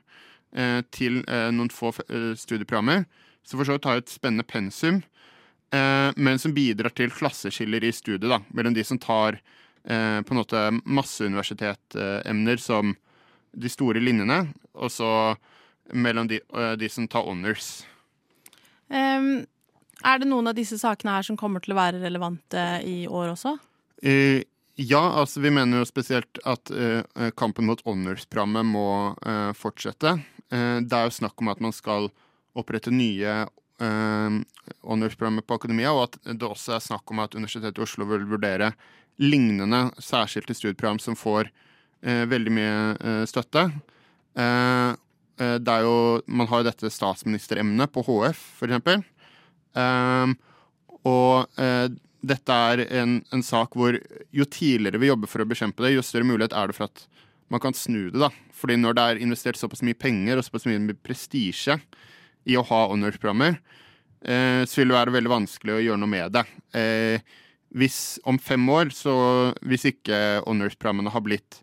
eh, 0.53 0.83
til 0.93 1.17
noen 1.25 1.71
få 1.73 1.89
studieprogrammer, 1.97 3.07
som 3.43 3.59
for 3.59 3.67
så 3.67 3.77
vidt 3.77 3.87
har 3.89 4.01
et 4.01 4.11
spennende 4.11 4.45
pensum, 4.47 5.01
eh, 5.73 6.09
men 6.15 6.39
som 6.39 6.53
bidrar 6.55 6.93
til 6.95 7.13
klasseskiller 7.13 7.83
i 7.83 7.93
studiet, 7.95 8.29
da, 8.29 8.41
mellom 8.53 8.75
de 8.75 8.85
som 8.87 8.99
tar 9.01 9.39
eh, 9.83 10.19
på 10.21 10.35
en 10.35 10.41
måte 10.41 10.65
masseuniversitetemner 10.85 12.61
som 12.61 12.95
de 13.51 13.71
store 13.71 14.03
linjene, 14.03 14.45
og 14.73 14.91
så 14.93 15.11
mellom 15.91 16.29
de, 16.31 16.39
eh, 16.53 16.75
de 16.79 16.89
som 16.89 17.07
tar 17.07 17.25
honors. 17.27 17.81
Um, 18.91 19.43
er 20.03 20.19
det 20.19 20.27
noen 20.27 20.49
av 20.51 20.55
disse 20.57 20.77
sakene 20.79 21.13
her 21.15 21.25
som 21.27 21.37
kommer 21.39 21.63
til 21.63 21.75
å 21.75 21.79
være 21.79 22.01
relevante 22.01 22.81
i 22.87 23.05
år 23.07 23.33
også? 23.35 23.55
Uh, 24.03 24.41
ja, 24.79 25.01
altså 25.19 25.43
vi 25.43 25.51
mener 25.53 25.81
jo 25.81 25.87
spesielt 25.87 26.39
at 26.47 26.71
uh, 26.73 27.03
kampen 27.37 27.67
mot 27.67 27.81
honors-programmet 27.85 28.65
må 28.67 28.87
uh, 29.19 29.51
fortsette. 29.57 30.15
Eh, 30.51 30.77
det 30.83 30.97
er 30.97 31.07
jo 31.07 31.15
snakk 31.15 31.39
om 31.41 31.51
at 31.51 31.61
man 31.63 31.73
skal 31.75 32.09
opprette 32.57 32.91
nye 32.93 33.35
eh, 33.81 34.39
honors-programmer 34.87 35.45
på 35.45 35.57
akademia, 35.59 35.93
og 35.95 36.09
at 36.09 36.19
det 36.25 36.47
også 36.47 36.75
er 36.75 36.83
snakk 36.83 37.13
om 37.13 37.23
at 37.23 37.37
Universitetet 37.37 37.79
i 37.79 37.85
Oslo 37.85 38.07
vil 38.09 38.27
vurdere 38.29 38.73
lignende 39.21 39.87
særskilte 40.01 40.55
studieprogram 40.57 40.99
som 41.01 41.17
får 41.19 41.49
eh, 42.03 42.25
veldig 42.29 42.53
mye 42.55 42.75
eh, 42.95 43.23
støtte. 43.29 43.67
Eh, 44.37 44.91
eh, 45.41 45.57
det 45.61 45.73
er 45.73 45.87
jo, 45.87 45.97
man 46.27 46.49
har 46.51 46.61
jo 46.61 46.69
dette 46.69 46.93
statsministeremnet 46.93 47.91
på 47.93 48.05
HF, 48.07 48.45
eksempel. 48.67 49.03
Um, 49.71 50.35
og 51.07 51.61
eh, 51.61 51.87
dette 52.21 52.55
er 52.71 52.83
en, 52.99 53.21
en 53.33 53.43
sak 53.45 53.77
hvor 53.77 53.95
jo 53.95 54.45
tidligere 54.45 54.99
vi 55.01 55.09
jobber 55.09 55.31
for 55.31 55.43
å 55.43 55.47
bekjempe 55.47 55.85
det, 55.85 55.95
jo 55.95 56.03
større 56.05 56.27
mulighet 56.27 56.53
er 56.57 56.69
det 56.69 56.77
for 56.77 56.89
at 56.91 57.05
man 57.51 57.61
kan 57.63 57.75
snu 57.75 58.09
det. 58.11 58.19
da. 58.21 58.29
Fordi 58.55 58.77
når 58.79 58.97
det 58.97 59.05
er 59.05 59.21
investert 59.23 59.59
såpass 59.59 59.81
mye 59.85 59.97
penger 59.97 60.39
og 60.39 60.45
såpass 60.47 60.67
mye 60.69 60.97
prestisje 61.03 61.79
i 62.49 62.57
å 62.57 62.65
ha 62.65 62.81
honors-programmer, 62.91 63.59
eh, 64.25 64.63
så 64.65 64.81
vil 64.81 64.91
det 64.91 64.97
være 64.97 65.15
veldig 65.17 65.31
vanskelig 65.31 65.77
å 65.77 65.83
gjøre 65.85 66.01
noe 66.01 66.13
med 66.15 66.37
det. 66.37 66.45
Eh, 66.77 67.33
hvis 67.71 68.19
om 68.27 68.39
fem 68.39 68.63
år, 68.69 68.91
så 68.91 69.13
hvis 69.63 69.87
ikke 69.93 70.41
honors-programmene 70.43 71.13
har 71.13 71.23
blitt 71.23 71.61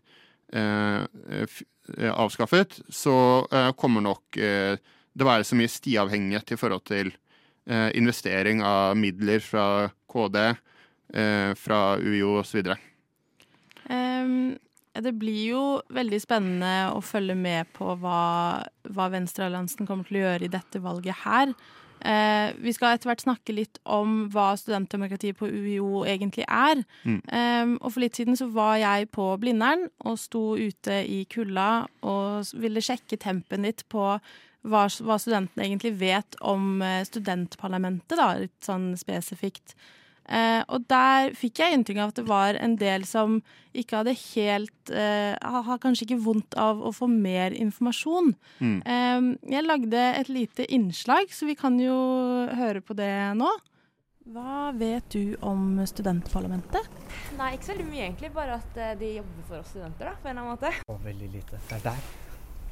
eh, 0.53 1.03
eh, 1.05 2.09
avskaffet, 2.09 2.79
så 2.89 3.15
eh, 3.51 3.71
kommer 3.77 4.05
nok 4.05 4.39
det 4.39 5.27
være 5.27 5.45
så 5.45 5.57
mye 5.57 5.71
stiavhengighet 5.71 6.55
i 6.55 6.59
forhold 6.59 6.85
til 6.89 7.11
investering 7.69 8.63
av 8.65 8.95
midler 8.97 9.43
fra 9.45 9.91
KD, 10.09 10.37
fra 11.59 11.79
UiO 12.01 12.39
osv. 12.39 12.71
Em, 13.93 14.55
det 15.05 15.15
blir 15.19 15.41
jo 15.51 15.63
veldig 15.93 16.21
spennende 16.23 16.91
å 16.93 17.01
følge 17.05 17.35
med 17.37 17.69
på 17.75 17.93
hva, 18.01 18.21
hva 18.89 19.09
Venstrealliansen 19.13 19.87
kommer 19.89 20.07
til 20.07 20.19
å 20.19 20.25
gjøre 20.27 20.47
i 20.47 20.53
dette 20.53 20.81
valget 20.83 21.21
her. 21.25 21.53
Eh, 21.99 22.55
vi 22.63 22.71
skal 22.71 22.95
etter 22.95 23.09
hvert 23.09 23.25
snakke 23.25 23.53
litt 23.57 23.79
om 23.83 24.29
hva 24.31 24.53
studentdemokratiet 24.59 25.35
på 25.39 25.49
UiO 25.51 26.05
egentlig 26.07 26.45
er. 26.47 26.83
Mm. 27.03 27.19
Eh, 27.27 27.73
og 27.81 27.91
for 27.91 28.03
litt 28.03 28.19
siden 28.19 28.39
så 28.39 28.47
var 28.53 28.77
jeg 28.79 29.09
på 29.15 29.27
Blindern 29.41 29.89
og 30.07 30.19
sto 30.21 30.53
ute 30.55 31.01
i 31.03 31.25
kulda 31.31 31.89
og 32.07 32.53
ville 32.61 32.83
sjekke 32.83 33.19
tempen 33.19 33.67
litt 33.67 33.83
på 33.91 34.05
hva, 34.67 34.83
hva 34.87 35.19
studentene 35.19 35.67
egentlig 35.67 35.93
vet 35.99 36.39
om 36.39 36.81
eh, 36.83 37.03
studentparlamentet, 37.07 38.15
da, 38.19 38.33
litt 38.45 38.59
sånn 38.63 38.93
spesifikt. 38.99 39.75
Eh, 40.29 40.61
og 40.69 40.85
der 40.91 41.33
fikk 41.37 41.61
jeg 41.63 41.73
inntrykk 41.73 42.03
av 42.03 42.11
at 42.13 42.19
det 42.21 42.27
var 42.29 42.59
en 42.61 42.75
del 42.77 43.05
som 43.09 43.39
ikke 43.73 43.99
hadde 43.99 44.15
helt 44.17 44.91
eh, 44.93 45.33
Har 45.37 45.81
kanskje 45.81 46.07
ikke 46.07 46.21
vondt 46.25 46.57
av 46.57 46.81
å 46.81 46.93
få 46.95 47.09
mer 47.09 47.55
informasjon. 47.57 48.35
Mm. 48.61 48.77
Eh, 48.85 49.31
jeg 49.55 49.65
lagde 49.65 50.05
et 50.21 50.29
lite 50.29 50.67
innslag, 50.69 51.33
så 51.33 51.49
vi 51.49 51.57
kan 51.59 51.79
jo 51.81 51.97
høre 52.53 52.85
på 52.85 52.97
det 52.97 53.13
nå. 53.39 53.49
Hva 54.29 54.69
vet 54.77 55.07
du 55.09 55.33
om 55.41 55.79
studentparlamentet? 55.89 56.85
Nei, 57.39 57.55
ikke 57.55 57.65
så 57.65 57.73
veldig 57.73 57.87
mye 57.87 58.03
egentlig, 58.03 58.29
bare 58.35 58.59
at 58.59 58.77
eh, 58.77 58.93
de 58.99 59.15
jobber 59.15 59.47
for 59.47 59.63
oss 59.63 59.73
studenter 59.73 60.11
da, 60.11 60.15
på 60.21 60.29
en 60.29 60.35
eller 60.35 60.43
annen 60.43 60.53
måte. 60.53 60.73
Å, 60.85 60.99
veldig 61.07 61.31
lite. 61.33 61.61
Det 61.65 61.79
er 61.79 61.85
der. 61.89 62.07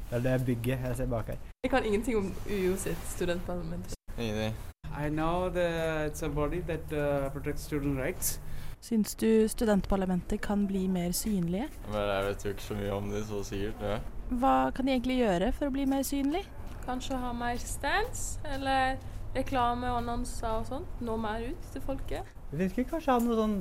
Det 0.08 0.18
er 0.20 0.26
det 0.28 0.38
bygget 0.46 0.86
jeg 0.86 1.02
ser 1.02 1.10
bak 1.10 1.34
her. 1.34 1.46
Jeg 1.66 1.74
kan 1.74 1.84
ingenting 1.90 2.22
om 2.22 2.34
UiO 2.46 2.78
sitt 2.78 3.08
studentparlament. 3.16 3.97
Ingenting. 4.18 4.54
I 4.96 5.08
know 5.08 5.48
the, 5.48 6.06
it's 6.06 6.22
a 6.22 6.28
body 6.28 6.60
that 6.66 6.92
uh, 6.92 7.30
protects 7.30 7.62
student 7.62 7.98
rights. 7.98 8.40
Syns 8.80 9.14
du 9.14 9.48
studentparlamentet 9.48 10.40
kan 10.40 10.66
bli 10.66 10.88
mer 10.88 11.12
synlige? 11.12 11.68
Men 11.90 12.08
jeg 12.08 12.24
vet 12.24 12.44
jo 12.44 12.52
ikke 12.54 12.62
så 12.62 12.78
mye 12.78 12.92
om 12.94 13.10
det, 13.10 13.24
så 13.26 13.42
sikkert. 13.46 13.82
Ja. 13.82 13.98
Hva 14.40 14.54
kan 14.74 14.86
de 14.86 14.94
egentlig 14.94 15.18
gjøre 15.18 15.52
for 15.54 15.70
å 15.70 15.74
bli 15.74 15.86
mer 15.90 16.02
synlig? 16.06 16.44
Kanskje 16.86 17.18
ha 17.18 17.32
mer 17.36 17.58
stands, 17.62 18.38
eller 18.54 18.98
reklame 19.34 19.90
og 19.90 20.00
annonser 20.02 20.60
og 20.60 20.66
sånt. 20.70 21.02
Nå 21.04 21.18
mer 21.20 21.50
ut 21.50 21.70
til 21.74 21.84
folket. 21.84 22.34
Det 22.50 22.58
virker 22.62 22.86
kanskje 22.86 22.90
kanskje 22.94 23.14
ha 23.14 23.22
noe 23.26 23.38
sånn 23.42 23.60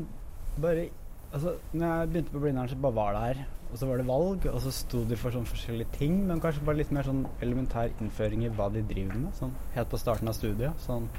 bare 0.62 0.90
Altså, 1.28 1.58
når 1.76 1.90
jeg 1.92 2.08
begynte 2.08 2.32
på 2.32 2.40
Blindern, 2.40 2.70
så 2.72 2.76
bare 2.80 2.96
var 2.96 3.10
det 3.14 3.22
her. 3.26 3.40
Og 3.72 3.78
så 3.82 3.88
var 3.90 4.00
det 4.00 4.06
valg, 4.08 4.46
og 4.48 4.62
så 4.64 4.72
sto 4.72 5.02
de 5.10 5.18
for 5.20 5.36
sånn 5.36 5.48
forskjellige 5.48 5.92
ting. 5.98 6.22
Men 6.30 6.40
kanskje 6.44 6.64
bare 6.68 6.80
litt 6.80 6.92
mer 6.96 7.04
sånn 7.08 7.26
elementær 7.44 7.92
innføring 8.02 8.46
i 8.48 8.52
hva 8.56 8.70
de 8.72 8.84
driver 8.88 9.18
med. 9.20 9.34
Sånn 9.36 9.52
helt 9.76 9.90
på 9.92 10.00
starten 10.00 10.30
av 10.32 10.38
studiet. 10.38 10.80
Sånn 10.86 11.10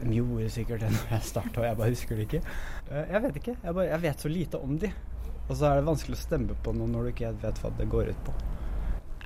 De 0.00 0.10
gjorde 0.18 0.48
sikkert 0.50 0.80
det 0.82 0.88
når 0.90 1.12
jeg 1.14 1.22
starta, 1.28 1.60
og 1.60 1.66
jeg 1.68 1.76
bare 1.78 1.92
husker 1.94 2.16
det 2.18 2.24
ikke. 2.26 2.40
Eh, 2.90 3.04
Jeg 3.14 3.22
vet 3.22 3.36
ikke. 3.40 3.54
Jeg, 3.62 3.74
bare, 3.78 3.84
jeg 3.92 4.02
vet 4.02 4.24
så 4.24 4.28
lite 4.32 4.58
om 4.58 4.78
de. 4.82 4.90
Og 5.48 5.54
så 5.56 5.68
er 5.70 5.78
det 5.78 5.86
vanskelig 5.86 6.16
å 6.18 6.22
stemme 6.24 6.56
på 6.66 6.72
noe 6.74 6.88
når 6.90 7.02
du 7.06 7.10
ikke 7.12 7.30
vet 7.44 7.60
hva 7.62 7.70
det 7.78 7.86
går 7.92 8.10
ut 8.10 8.22
på. 8.26 8.34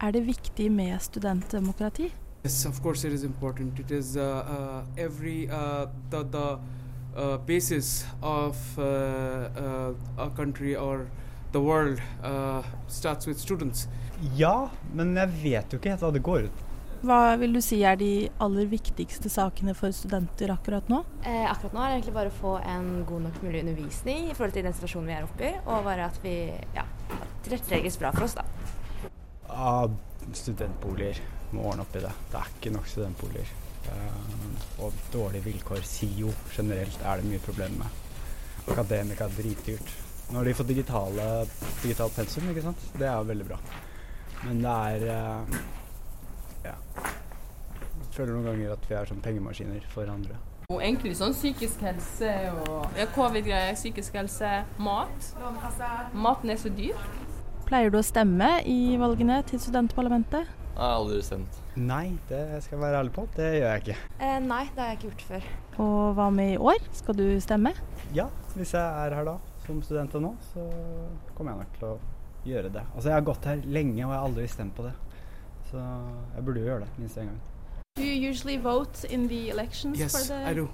Er 0.04 0.12
det 0.12 0.26
viktig 0.26 0.68
med 0.70 1.00
studentdemokrati? 1.02 2.10
Yes, 2.44 2.66
of 2.66 2.82
course 2.82 3.04
it 3.08 3.12
is 3.12 3.24
important. 3.24 3.80
It 3.80 3.90
is 3.90 4.16
uh, 4.16 4.22
uh, 4.22 4.82
every 4.96 5.48
uh, 5.50 5.86
the 6.10 6.22
the 6.22 7.38
basis 7.46 8.04
of 8.22 8.56
a 8.78 10.30
country 10.36 10.76
or 10.76 11.08
the 11.52 11.60
world 11.60 12.00
uh, 12.24 12.62
starts 12.88 13.26
with 13.26 13.38
students. 13.40 13.88
Ja, 14.36 14.70
men 14.94 15.14
jeg 15.16 15.34
vet 15.42 15.72
jo 15.72 15.78
ikke 15.78 15.94
helt 15.94 16.02
hva 16.04 16.10
det 16.14 16.24
går 16.26 16.48
ut. 16.48 16.64
Hva 16.98 17.36
vil 17.38 17.52
du 17.54 17.60
si 17.62 17.76
er 17.86 17.94
de 17.94 18.26
aller 18.42 18.66
viktigste 18.66 19.30
sakene 19.30 19.70
for 19.78 19.94
studenter 19.94 20.50
akkurat 20.50 20.88
nå? 20.90 21.04
Eh, 21.22 21.44
akkurat 21.46 21.76
nå 21.76 21.82
er 21.84 21.92
det 21.92 21.98
egentlig 22.00 22.14
bare 22.16 22.32
å 22.32 22.38
få 22.40 22.56
en 22.58 22.88
god 23.06 23.28
nok 23.28 23.38
mulig 23.44 23.60
undervisning 23.62 24.26
i 24.26 24.34
forhold 24.34 24.56
til 24.56 24.66
den 24.66 24.74
situasjonen 24.74 25.12
vi 25.12 25.14
er 25.14 25.28
oppe 25.28 25.46
i, 25.46 25.52
og 25.70 25.86
bare 25.86 26.08
at 26.10 26.18
vi 26.24 26.34
ja, 26.74 26.82
tilrettelegges 27.46 28.00
bra 28.02 28.10
for 28.16 28.26
oss, 28.26 28.34
da. 28.40 28.44
Ah, 29.54 29.86
studentboliger. 30.34 31.22
Må 31.54 31.70
ordne 31.70 31.86
opp 31.86 31.94
i 31.96 32.02
det. 32.02 32.10
Det 32.32 32.42
er 32.42 32.50
ikke 32.58 32.74
nok 32.74 32.90
studentboliger. 32.90 33.54
Uh, 33.88 34.82
og 34.84 34.98
dårlige 35.14 35.46
vilkår. 35.46 35.86
SIO 35.86 36.34
generelt 36.52 36.98
er 37.06 37.22
det 37.22 37.30
mye 37.30 37.46
problemer 37.46 37.86
med. 37.86 38.04
Akademika 38.68 39.30
er 39.30 39.38
dritdyrt. 39.38 40.07
Nå 40.28 40.38
har 40.38 40.44
de 40.44 40.52
fått 40.54 40.68
digitale, 40.68 41.26
digitalt 41.82 42.12
pensum, 42.16 42.48
ikke 42.52 42.66
sant. 42.66 42.82
Det 43.00 43.06
er 43.08 43.14
jo 43.16 43.28
veldig 43.30 43.46
bra. 43.48 43.56
Men 44.42 44.60
det 44.64 44.74
er 44.74 45.06
uh, 45.08 45.56
Ja. 46.66 46.74
Jeg 46.98 48.12
føler 48.12 48.34
noen 48.34 48.48
ganger 48.50 48.74
at 48.74 48.86
vi 48.90 48.96
er 48.98 49.08
som 49.08 49.22
pengemaskiner 49.24 49.84
for 49.94 50.10
andre. 50.10 50.36
Og 50.68 50.82
egentlig 50.84 51.14
sånn 51.16 51.32
psykisk 51.32 51.80
helse 51.86 52.28
og 52.66 52.98
ja, 52.98 53.06
covid-greier, 53.14 53.72
psykisk 53.78 54.18
helse, 54.18 54.50
mat. 54.84 55.30
Maten 56.12 56.52
er 56.52 56.60
så 56.60 56.68
dyr. 56.76 56.98
Pleier 57.68 57.94
du 57.94 57.96
å 58.00 58.04
stemme 58.04 58.58
i 58.68 58.98
valgene 59.00 59.38
til 59.48 59.62
studentparlamentet? 59.64 60.44
Jeg 60.44 60.82
har 60.82 60.98
aldri 60.98 61.22
stemt. 61.24 61.56
Nei, 61.78 62.18
det 62.28 62.42
skal 62.66 62.76
jeg 62.76 62.82
være 62.84 63.00
ærlig 63.00 63.14
på. 63.16 63.24
Det 63.38 63.48
gjør 63.48 63.64
jeg 63.70 63.84
ikke. 63.86 63.96
Eh, 64.20 64.36
nei, 64.44 64.62
det 64.74 64.82
har 64.82 64.92
jeg 64.92 64.98
ikke 64.98 65.08
gjort 65.08 65.24
før. 65.30 65.48
Og 65.86 65.96
hva 66.18 66.28
med 66.36 66.52
i 66.52 66.60
år? 66.74 66.84
Skal 67.00 67.16
du 67.16 67.26
stemme? 67.42 67.72
Ja, 68.14 68.28
hvis 68.58 68.76
jeg 68.76 68.84
er 69.06 69.16
her 69.16 69.26
da, 69.26 69.38
som 69.68 69.82
student 69.84 70.16
nå, 70.24 70.32
så 70.52 70.64
kommer 71.36 71.52
jeg 71.52 71.60
nok 71.60 71.76
til 71.76 71.86
å 71.90 71.94
gjøre 72.48 72.72
det. 72.72 72.84
Altså, 72.94 73.10
jeg 73.10 73.16
har 73.18 73.26
gått 73.28 73.48
her 73.50 73.62
lenge, 73.68 74.00
og 74.00 74.08
jeg 74.08 74.16
har 74.16 74.26
aldri 74.30 74.48
stemt 74.48 74.74
på 74.76 74.86
det. 74.86 74.94
Så 75.68 75.78
jeg 75.78 76.44
burde 76.46 76.62
jo 76.62 76.70
gjøre 76.70 76.86
det 76.86 77.02
minst 77.02 77.20
én 77.20 77.28
gang. 77.28 77.40
Do 77.98 78.04
you 78.06 78.30
usually 78.30 78.56
vote 78.56 79.04
in 79.10 79.26
the 79.28 79.50
elections 79.50 79.98
Yes, 79.98 80.14
for 80.14 80.32
the 80.32 80.38
I 80.46 80.54
do. 80.54 80.68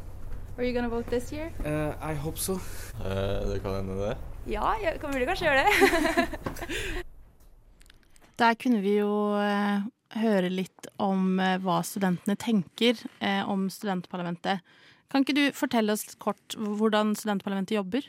Are 0.57 0.65
you 0.65 0.73
gonna 0.73 0.89
vote 0.89 1.11
this 1.11 1.33
year? 1.33 1.51
Uh, 1.65 1.97
I 1.99 2.15
hope 2.15 2.39
so. 2.39 2.61
Uh, 3.01 3.43
det 3.51 3.63
kan 3.63 3.81
hende, 3.81 3.99
det. 3.99 4.17
Ja, 4.47 4.75
jeg 4.83 5.01
kan 5.01 5.11
burde 5.11 5.27
kanskje 5.27 5.49
gjøre 5.49 5.65
det. 5.65 7.05
Der 8.39 8.55
kunne 8.59 8.81
vi 8.83 8.97
jo 8.99 9.35
eh, 9.39 9.85
høre 10.19 10.51
litt 10.51 10.89
om 11.03 11.39
eh, 11.39 11.57
hva 11.63 11.79
studentene 11.87 12.35
tenker 12.35 12.99
eh, 13.23 13.43
om 13.47 13.69
studentparlamentet. 13.71 14.63
Kan 15.11 15.23
ikke 15.23 15.37
du 15.37 15.45
fortelle 15.55 15.95
oss 15.95 16.17
kort 16.19 16.57
hvordan 16.59 17.15
studentparlamentet 17.19 17.77
jobber? 17.79 18.09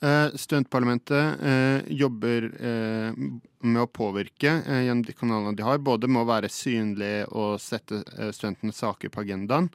Eh, 0.00 0.28
studentparlamentet 0.34 1.40
eh, 1.42 1.92
jobber 1.98 2.44
eh, 2.60 3.12
med 3.66 3.80
å 3.82 3.88
påvirke 3.90 4.52
eh, 4.62 4.84
gjennom 4.86 5.02
de 5.02 5.14
kanalene 5.18 5.58
de 5.58 5.64
har, 5.66 5.80
både 5.82 6.06
med 6.06 6.22
å 6.22 6.28
være 6.28 6.50
synlige 6.54 7.24
og 7.34 7.56
sette 7.58 8.04
eh, 8.14 8.30
studentenes 8.30 8.78
saker 8.78 9.10
på 9.10 9.24
agendaen, 9.24 9.66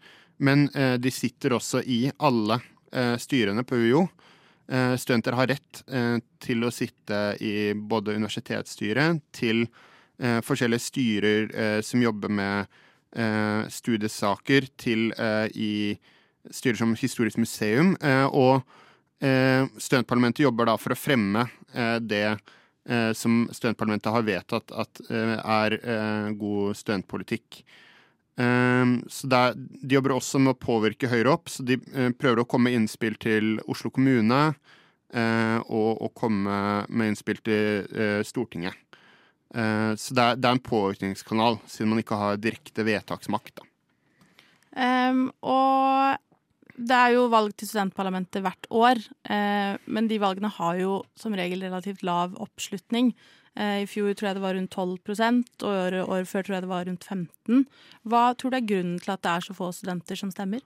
men 0.44 0.66
de 1.00 1.12
sitter 1.14 1.54
også 1.56 1.84
i 1.86 2.08
alle 2.18 2.58
styrene 3.22 3.62
på 3.64 3.78
UiO. 3.80 4.00
Studenter 5.00 5.36
har 5.38 5.48
rett 5.48 5.84
til 6.42 6.66
å 6.66 6.72
sitte 6.74 7.20
i 7.40 7.72
både 7.78 8.16
universitetsstyret, 8.18 9.22
til 9.32 9.62
forskjellige 10.18 10.84
styrer 10.84 11.54
som 11.86 12.02
jobber 12.04 12.34
med 12.34 12.74
studiesaker, 13.72 14.68
til 14.76 15.14
i 15.54 15.94
styrer 16.50 16.82
som 16.82 16.98
Historisk 16.98 17.40
museum, 17.40 17.94
og 18.34 18.66
studentparlamentet 19.80 20.44
jobber 20.44 20.68
da 20.68 20.76
for 20.82 20.96
å 20.96 21.00
fremme 21.00 21.46
eh, 21.74 21.96
det 22.04 22.26
eh, 22.34 23.12
som 23.16 23.46
studentparlamentet 23.52 24.12
har 24.12 24.26
vedtatt 24.28 24.74
at 24.76 25.02
eh, 25.08 25.38
er 25.40 25.78
eh, 25.80 26.30
god 26.36 26.76
studentpolitikk. 26.76 27.64
Eh, 28.36 28.86
så 29.08 29.30
der, 29.32 29.56
De 29.56 29.96
jobber 29.96 30.16
også 30.18 30.42
med 30.44 30.56
å 30.56 30.60
påvirke 30.60 31.08
høyere 31.12 31.36
opp, 31.38 31.52
så 31.54 31.64
de 31.64 31.80
eh, 31.94 32.12
prøver 32.12 32.44
å 32.44 32.48
komme 32.50 32.70
med 32.72 32.82
innspill 32.82 33.16
til 33.22 33.60
Oslo 33.68 33.94
kommune. 33.94 34.54
eh, 35.14 35.60
og, 35.70 36.02
å 36.02 36.10
komme 36.14 36.86
med 36.90 37.14
innspill 37.14 37.40
til 37.46 37.86
eh, 37.94 38.22
Stortinget. 38.26 38.76
Eh, 39.54 39.94
så 40.00 40.16
det 40.18 40.24
er, 40.24 40.40
det 40.42 40.50
er 40.50 40.58
en 40.58 40.66
påvirkningskanal, 40.66 41.60
siden 41.70 41.94
man 41.94 42.02
ikke 42.02 42.18
har 42.18 42.42
direkte 42.42 42.86
vedtaksmakt. 42.88 43.62
da. 43.62 43.70
Um, 44.74 45.28
og 45.46 46.18
det 46.78 46.98
er 46.98 47.14
jo 47.16 47.28
valg 47.30 47.54
til 47.58 47.70
studentparlamentet 47.70 48.42
hvert 48.44 48.68
år, 48.74 49.00
eh, 49.30 49.78
men 49.86 50.08
de 50.10 50.18
valgene 50.22 50.50
har 50.50 50.80
jo 50.80 51.00
som 51.20 51.36
regel 51.38 51.62
relativt 51.62 52.02
lav 52.04 52.34
oppslutning. 52.42 53.14
Eh, 53.56 53.84
I 53.84 53.90
fjor 53.90 54.16
tror 54.18 54.32
jeg 54.32 54.38
det 54.40 54.44
var 54.44 54.56
rundt 54.58 54.74
12% 54.74 55.62
og 55.62 55.70
året 55.70 56.08
år 56.10 56.26
før 56.26 56.46
tror 56.46 56.56
jeg 56.58 56.66
det 56.66 56.72
var 56.72 56.88
rundt 56.90 57.04
15 57.06 57.66
Hva 58.10 58.24
tror 58.34 58.50
du 58.50 58.58
er 58.58 58.66
grunnen 58.66 58.98
til 58.98 59.14
at 59.14 59.22
det 59.22 59.30
er 59.36 59.46
så 59.46 59.54
få 59.54 59.70
studenter 59.78 60.18
som 60.18 60.32
stemmer? 60.34 60.64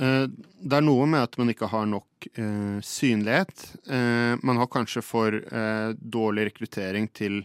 Eh, 0.00 0.24
Det 0.26 0.78
er 0.78 0.84
noe 0.84 1.04
med 1.06 1.26
at 1.26 1.36
man 1.36 1.52
ikke 1.52 1.68
har 1.68 1.84
nok 1.86 2.28
eh, 2.32 2.80
synlighet. 2.80 3.76
Eh, 3.88 4.36
man 4.40 4.56
har 4.56 4.72
kanskje 4.72 5.04
for 5.04 5.36
eh, 5.36 5.92
dårlig 6.00 6.50
rekruttering 6.52 7.12
til 7.12 7.44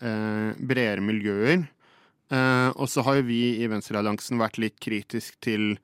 bredere 0.00 1.02
miljøer. 1.04 1.66
Og 2.80 2.86
så 2.88 3.02
har 3.04 3.18
jo 3.18 3.26
vi 3.28 3.60
i 3.60 3.66
Venstrealliansen 3.68 4.38
vært 4.40 4.56
litt 4.56 4.78
kritisk 4.80 5.36
til 5.44 5.74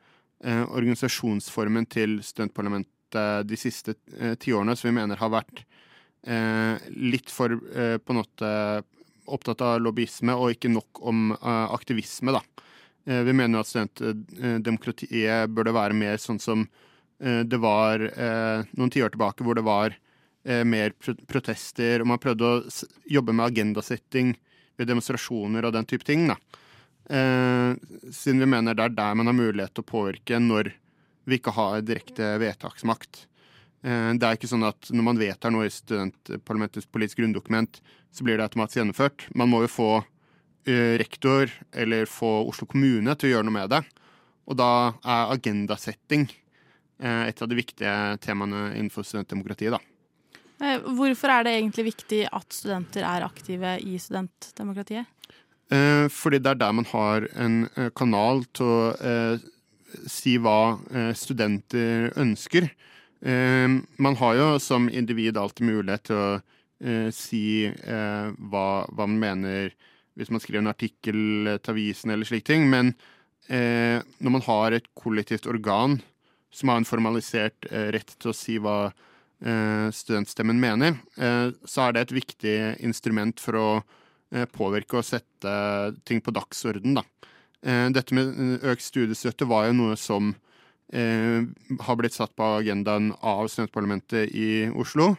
organisasjonsformen 0.44 1.86
til 1.88 2.18
studentparlamentet 2.22 2.92
de 3.46 3.56
siste 3.56 3.94
eh, 4.18 4.34
tiårene, 4.36 4.74
som 4.76 4.90
vi 4.90 4.96
mener 4.98 5.16
har 5.16 5.30
vært 5.32 5.62
eh, 6.26 6.76
litt 6.90 7.30
for 7.32 7.54
eh, 7.54 7.96
på 7.98 8.12
en 8.12 8.18
måte 8.20 8.50
opptatt 9.26 9.62
av 9.64 9.80
lobbyisme 9.82 10.34
og 10.36 10.52
ikke 10.54 10.70
nok 10.70 11.00
om 11.06 11.30
eh, 11.32 11.66
aktivisme, 11.74 12.34
da. 12.36 12.42
Eh, 13.06 13.22
Vi 13.26 13.32
mener 13.32 13.62
at 13.62 13.70
studentdemokratiet 13.70 15.50
burde 15.54 15.74
være 15.74 15.96
mer 15.96 16.18
sånn 16.20 16.38
som 16.42 16.66
eh, 17.20 17.42
det 17.46 17.58
var 17.62 18.02
eh, 18.02 18.66
noen 18.76 18.92
tiår 18.92 19.14
tilbake, 19.14 19.46
hvor 19.46 19.54
det 19.58 19.64
var 19.66 19.96
eh, 20.44 20.64
mer 20.64 20.92
protester, 21.26 22.02
og 22.02 22.10
man 22.12 22.22
prøvde 22.22 22.44
å 22.44 22.62
jobbe 23.08 23.32
med 23.32 23.46
agendasetting 23.48 24.34
ved 24.76 24.90
demonstrasjoner 24.90 25.64
og 25.64 25.72
den 25.78 25.88
type 25.88 26.04
ting. 26.04 26.28
da. 26.28 26.36
Eh, 27.10 27.74
siden 28.12 28.40
vi 28.42 28.48
mener 28.50 28.74
det 28.74 28.82
er 28.82 28.96
der 28.96 29.14
man 29.14 29.30
har 29.30 29.36
mulighet 29.36 29.74
til 29.76 29.84
å 29.84 29.90
påvirke 29.90 30.40
når 30.42 30.72
vi 31.26 31.38
ikke 31.38 31.54
har 31.54 31.84
direkte 31.86 32.32
vedtaksmakt. 32.42 33.26
Eh, 33.86 34.10
det 34.18 34.26
er 34.26 34.38
ikke 34.38 34.50
sånn 34.50 34.66
at 34.66 34.90
når 34.90 35.06
man 35.06 35.20
vedtar 35.20 35.54
noe 35.54 35.68
i 35.68 35.72
studentparlamentets 35.74 36.90
politiske 36.90 37.22
grunndokument, 37.22 37.78
så 38.10 38.26
blir 38.26 38.38
det 38.38 38.48
automatisk 38.48 38.80
gjennomført. 38.80 39.28
Man 39.38 39.52
må 39.52 39.62
jo 39.64 39.70
få 39.70 39.90
eh, 40.66 40.96
rektor 40.98 41.52
eller 41.72 42.10
få 42.10 42.32
Oslo 42.48 42.66
kommune 42.70 43.14
til 43.14 43.30
å 43.30 43.34
gjøre 43.36 43.48
noe 43.48 43.58
med 43.60 43.74
det. 43.74 43.84
Og 44.46 44.58
da 44.58 44.70
er 45.02 45.34
agendasetting 45.34 46.28
et 46.96 47.42
av 47.44 47.48
de 47.50 47.56
viktige 47.58 47.92
temaene 48.24 48.70
innenfor 48.72 49.04
studentdemokratiet, 49.04 49.74
da. 49.74 50.78
Hvorfor 50.96 51.28
er 51.28 51.42
det 51.44 51.52
egentlig 51.58 51.84
viktig 51.90 52.22
at 52.32 52.54
studenter 52.56 53.04
er 53.04 53.26
aktive 53.26 53.74
i 53.84 53.98
studentdemokratiet? 54.00 55.04
Eh, 55.66 56.06
fordi 56.12 56.38
det 56.38 56.52
er 56.52 56.58
der 56.60 56.74
man 56.78 56.86
har 56.92 57.26
en 57.34 57.64
eh, 57.74 57.90
kanal 57.98 58.44
til 58.54 58.68
å 58.70 58.82
eh, 58.94 59.46
si 60.06 60.36
hva 60.38 60.76
studenter 61.16 62.10
ønsker. 62.20 62.66
Man 63.24 64.16
har 64.20 64.34
jo 64.36 64.48
som 64.60 64.90
individ 64.92 65.38
alltid 65.40 65.64
mulighet 65.64 66.02
til 66.10 66.18
å 66.20 67.12
si 67.16 67.64
hva, 67.64 68.66
hva 68.92 69.06
man 69.06 69.16
mener 69.22 69.72
hvis 70.18 70.28
man 70.30 70.42
skriver 70.42 70.60
en 70.60 70.70
artikkel 70.74 71.22
til 71.56 71.72
avisen 71.72 72.12
eller 72.12 72.28
slike 72.28 72.44
ting, 72.50 72.68
men 72.68 72.92
når 73.48 74.34
man 74.36 74.44
har 74.44 74.76
et 74.76 74.90
kollektivt 75.00 75.48
organ 75.48 75.96
som 76.52 76.74
har 76.74 76.82
en 76.82 76.88
formalisert 76.90 77.70
rett 77.72 78.12
til 78.20 78.34
å 78.34 78.36
si 78.36 78.58
hva 78.60 78.92
studentstemmen 79.40 80.60
mener, 80.60 81.00
så 81.64 81.86
er 81.86 81.96
det 81.96 82.04
et 82.04 82.16
viktig 82.20 82.56
instrument 82.84 83.40
for 83.40 83.62
å 83.62 83.68
påvirke 84.52 84.98
og 84.98 85.06
sette 85.06 85.52
ting 86.08 86.20
på 86.24 86.34
dagsorden. 86.34 86.96
Da. 86.98 87.04
Eh, 87.66 87.86
Dette 87.94 88.14
med 88.16 88.32
eh, 88.32 88.72
økt 88.72 88.84
studiestøtte 88.84 89.48
var 89.48 89.68
jo 89.68 89.76
noe 89.78 89.96
som 90.00 90.34
eh, 90.92 91.46
har 91.86 91.98
blitt 91.98 92.16
satt 92.16 92.34
på 92.36 92.48
agendaen 92.60 93.12
av 93.20 93.46
studentparlamentet 93.50 94.34
i 94.34 94.66
Oslo, 94.74 95.14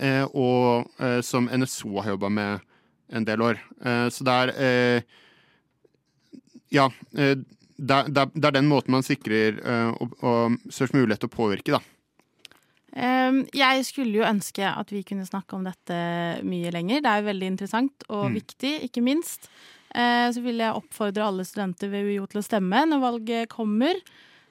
eh, 0.00 0.24
og 0.30 0.90
eh, 0.98 1.20
som 1.26 1.50
NSO 1.50 1.98
har 2.00 2.14
jobba 2.14 2.30
med 2.30 2.70
en 3.14 3.26
del 3.28 3.42
år. 3.44 3.60
Eh, 3.84 4.06
så 4.10 4.26
det 4.26 4.38
er 4.44 4.54
eh, 4.68 5.20
Ja. 6.74 6.90
Eh, 7.16 7.36
det, 7.74 7.96
det, 8.14 8.28
det 8.38 8.46
er 8.46 8.54
den 8.54 8.68
måten 8.70 8.94
man 8.94 9.02
sikrer 9.02 9.56
eh, 9.58 9.88
og, 9.98 10.12
og 10.22 10.58
størst 10.70 10.94
mulighet 10.94 11.24
til 11.24 11.30
å 11.30 11.34
påvirke, 11.34 11.74
da. 11.74 11.80
Ehm, 12.96 13.46
Jeg 13.52 13.84
skulle 13.84 14.12
jo 14.20 14.22
ønske 14.22 14.62
at 14.64 14.90
vi 14.90 15.02
kunne 15.02 15.26
snakke 15.26 15.54
om 15.56 15.64
dette 15.64 16.42
mye 16.46 16.70
lenger. 16.70 17.00
Det 17.02 17.10
er 17.10 17.22
jo 17.22 17.28
veldig 17.32 17.46
interessant 17.52 18.04
og 18.08 18.30
Mm. 18.30 18.34
viktig, 18.40 18.72
ikke 18.88 19.02
minst. 19.02 19.48
Eh, 19.94 20.30
Så 20.32 20.40
vil 20.42 20.56
jeg 20.58 20.72
oppfordre 20.74 21.26
alle 21.26 21.44
studenter 21.44 21.88
ved 21.90 22.04
UiO 22.06 22.26
til 22.26 22.40
å 22.40 22.44
stemme 22.44 22.84
når 22.86 23.00
valget 23.00 23.48
kommer. 23.48 23.94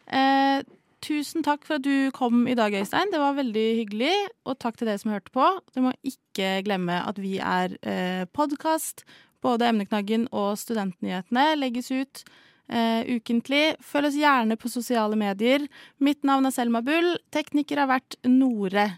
Eh, 0.07 0.61
Tusen 1.03 1.43
takk 1.43 1.65
for 1.65 1.73
at 1.75 1.81
du 1.81 2.11
kom 2.11 2.47
i 2.47 2.53
dag, 2.55 2.71
Øystein. 2.71 3.11
Det 3.11 3.19
var 3.19 3.33
veldig 3.35 3.75
hyggelig. 3.85 4.13
Og 4.45 4.57
takk 4.57 4.77
til 4.77 4.87
dere 4.87 4.97
som 4.97 5.11
hørte 5.11 5.31
på. 5.35 5.59
Dere 5.75 5.83
må 5.83 5.91
ikke 6.01 6.63
glemme 6.63 7.05
at 7.05 7.17
vi 7.19 7.39
er 7.39 7.75
eh, 7.83 8.23
podkast. 8.33 9.03
Både 9.43 9.67
Emneknaggen 9.67 10.29
og 10.31 10.55
Studentnyhetene 10.57 11.57
legges 11.59 11.91
ut 11.91 12.23
eh, 12.69 13.01
ukentlig. 13.17 13.75
Følg 13.83 14.11
oss 14.11 14.19
gjerne 14.19 14.57
på 14.59 14.71
sosiale 14.71 15.17
medier. 15.19 15.67
Mitt 15.99 16.23
navn 16.23 16.45
er 16.49 16.55
Selma 16.55 16.81
Bull. 16.85 17.15
Tekniker 17.33 17.83
har 17.83 17.91
vært 17.95 18.19
Nore. 18.27 18.89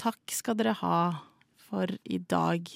Takk 0.00 0.18
skal 0.32 0.56
dere 0.58 0.72
ha 0.80 0.96
for 1.68 1.86
i 2.04 2.18
dag. 2.18 2.66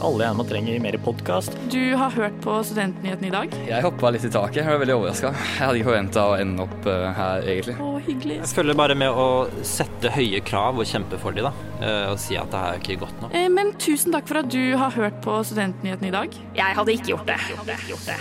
Alle 0.00 0.24
gjerne 0.24 0.44
trenger 0.48 0.78
mer 0.80 0.96
podkast. 1.04 1.52
Du 1.68 1.92
har 2.00 2.08
hørt 2.16 2.38
på 2.40 2.54
Studentnyhetene 2.64 3.28
i 3.28 3.32
dag? 3.34 3.52
Jeg 3.68 3.84
hoppa 3.84 4.08
litt 4.14 4.24
i 4.24 4.30
taket. 4.32 4.62
Jeg 4.62 4.70
var 4.70 4.78
veldig 4.80 4.94
overraska. 4.96 5.32
Jeg 5.36 5.58
hadde 5.60 5.80
ikke 5.82 5.88
forventa 5.90 6.22
å 6.30 6.36
ende 6.40 6.64
opp 6.64 6.88
eh, 6.88 7.04
her, 7.18 7.44
egentlig. 7.52 7.74
Å, 7.84 7.90
hyggelig. 8.06 8.38
Jeg 8.40 8.52
følger 8.56 8.78
bare 8.80 8.96
med 8.96 9.12
å 9.20 9.26
sette 9.66 10.12
høye 10.14 10.40
krav 10.48 10.80
og 10.80 10.88
kjempe 10.88 11.20
for 11.20 11.36
de, 11.36 11.44
da. 11.44 11.52
Eh, 11.82 12.06
Og 12.14 12.16
si 12.22 12.38
at 12.40 12.48
det 12.54 12.62
her 12.62 12.78
er 12.78 12.80
ikke 12.80 12.96
godt 13.04 13.20
nok. 13.26 13.36
Eh, 13.36 13.50
Men 13.52 13.74
tusen 13.76 14.16
takk 14.16 14.30
for 14.30 14.40
at 14.40 14.48
du 14.56 14.62
har 14.80 14.96
hørt 14.96 15.20
på 15.26 15.36
Studentnyhetene 15.50 16.08
i 16.08 16.16
dag. 16.16 16.40
Jeg 16.56 16.80
hadde 16.80 16.96
ikke 16.96 17.12
gjort 17.12 17.28
det. 17.28 17.38
Gjort 17.52 17.68
det. 17.74 17.78
Gjort 17.92 18.08
det. 18.08 18.18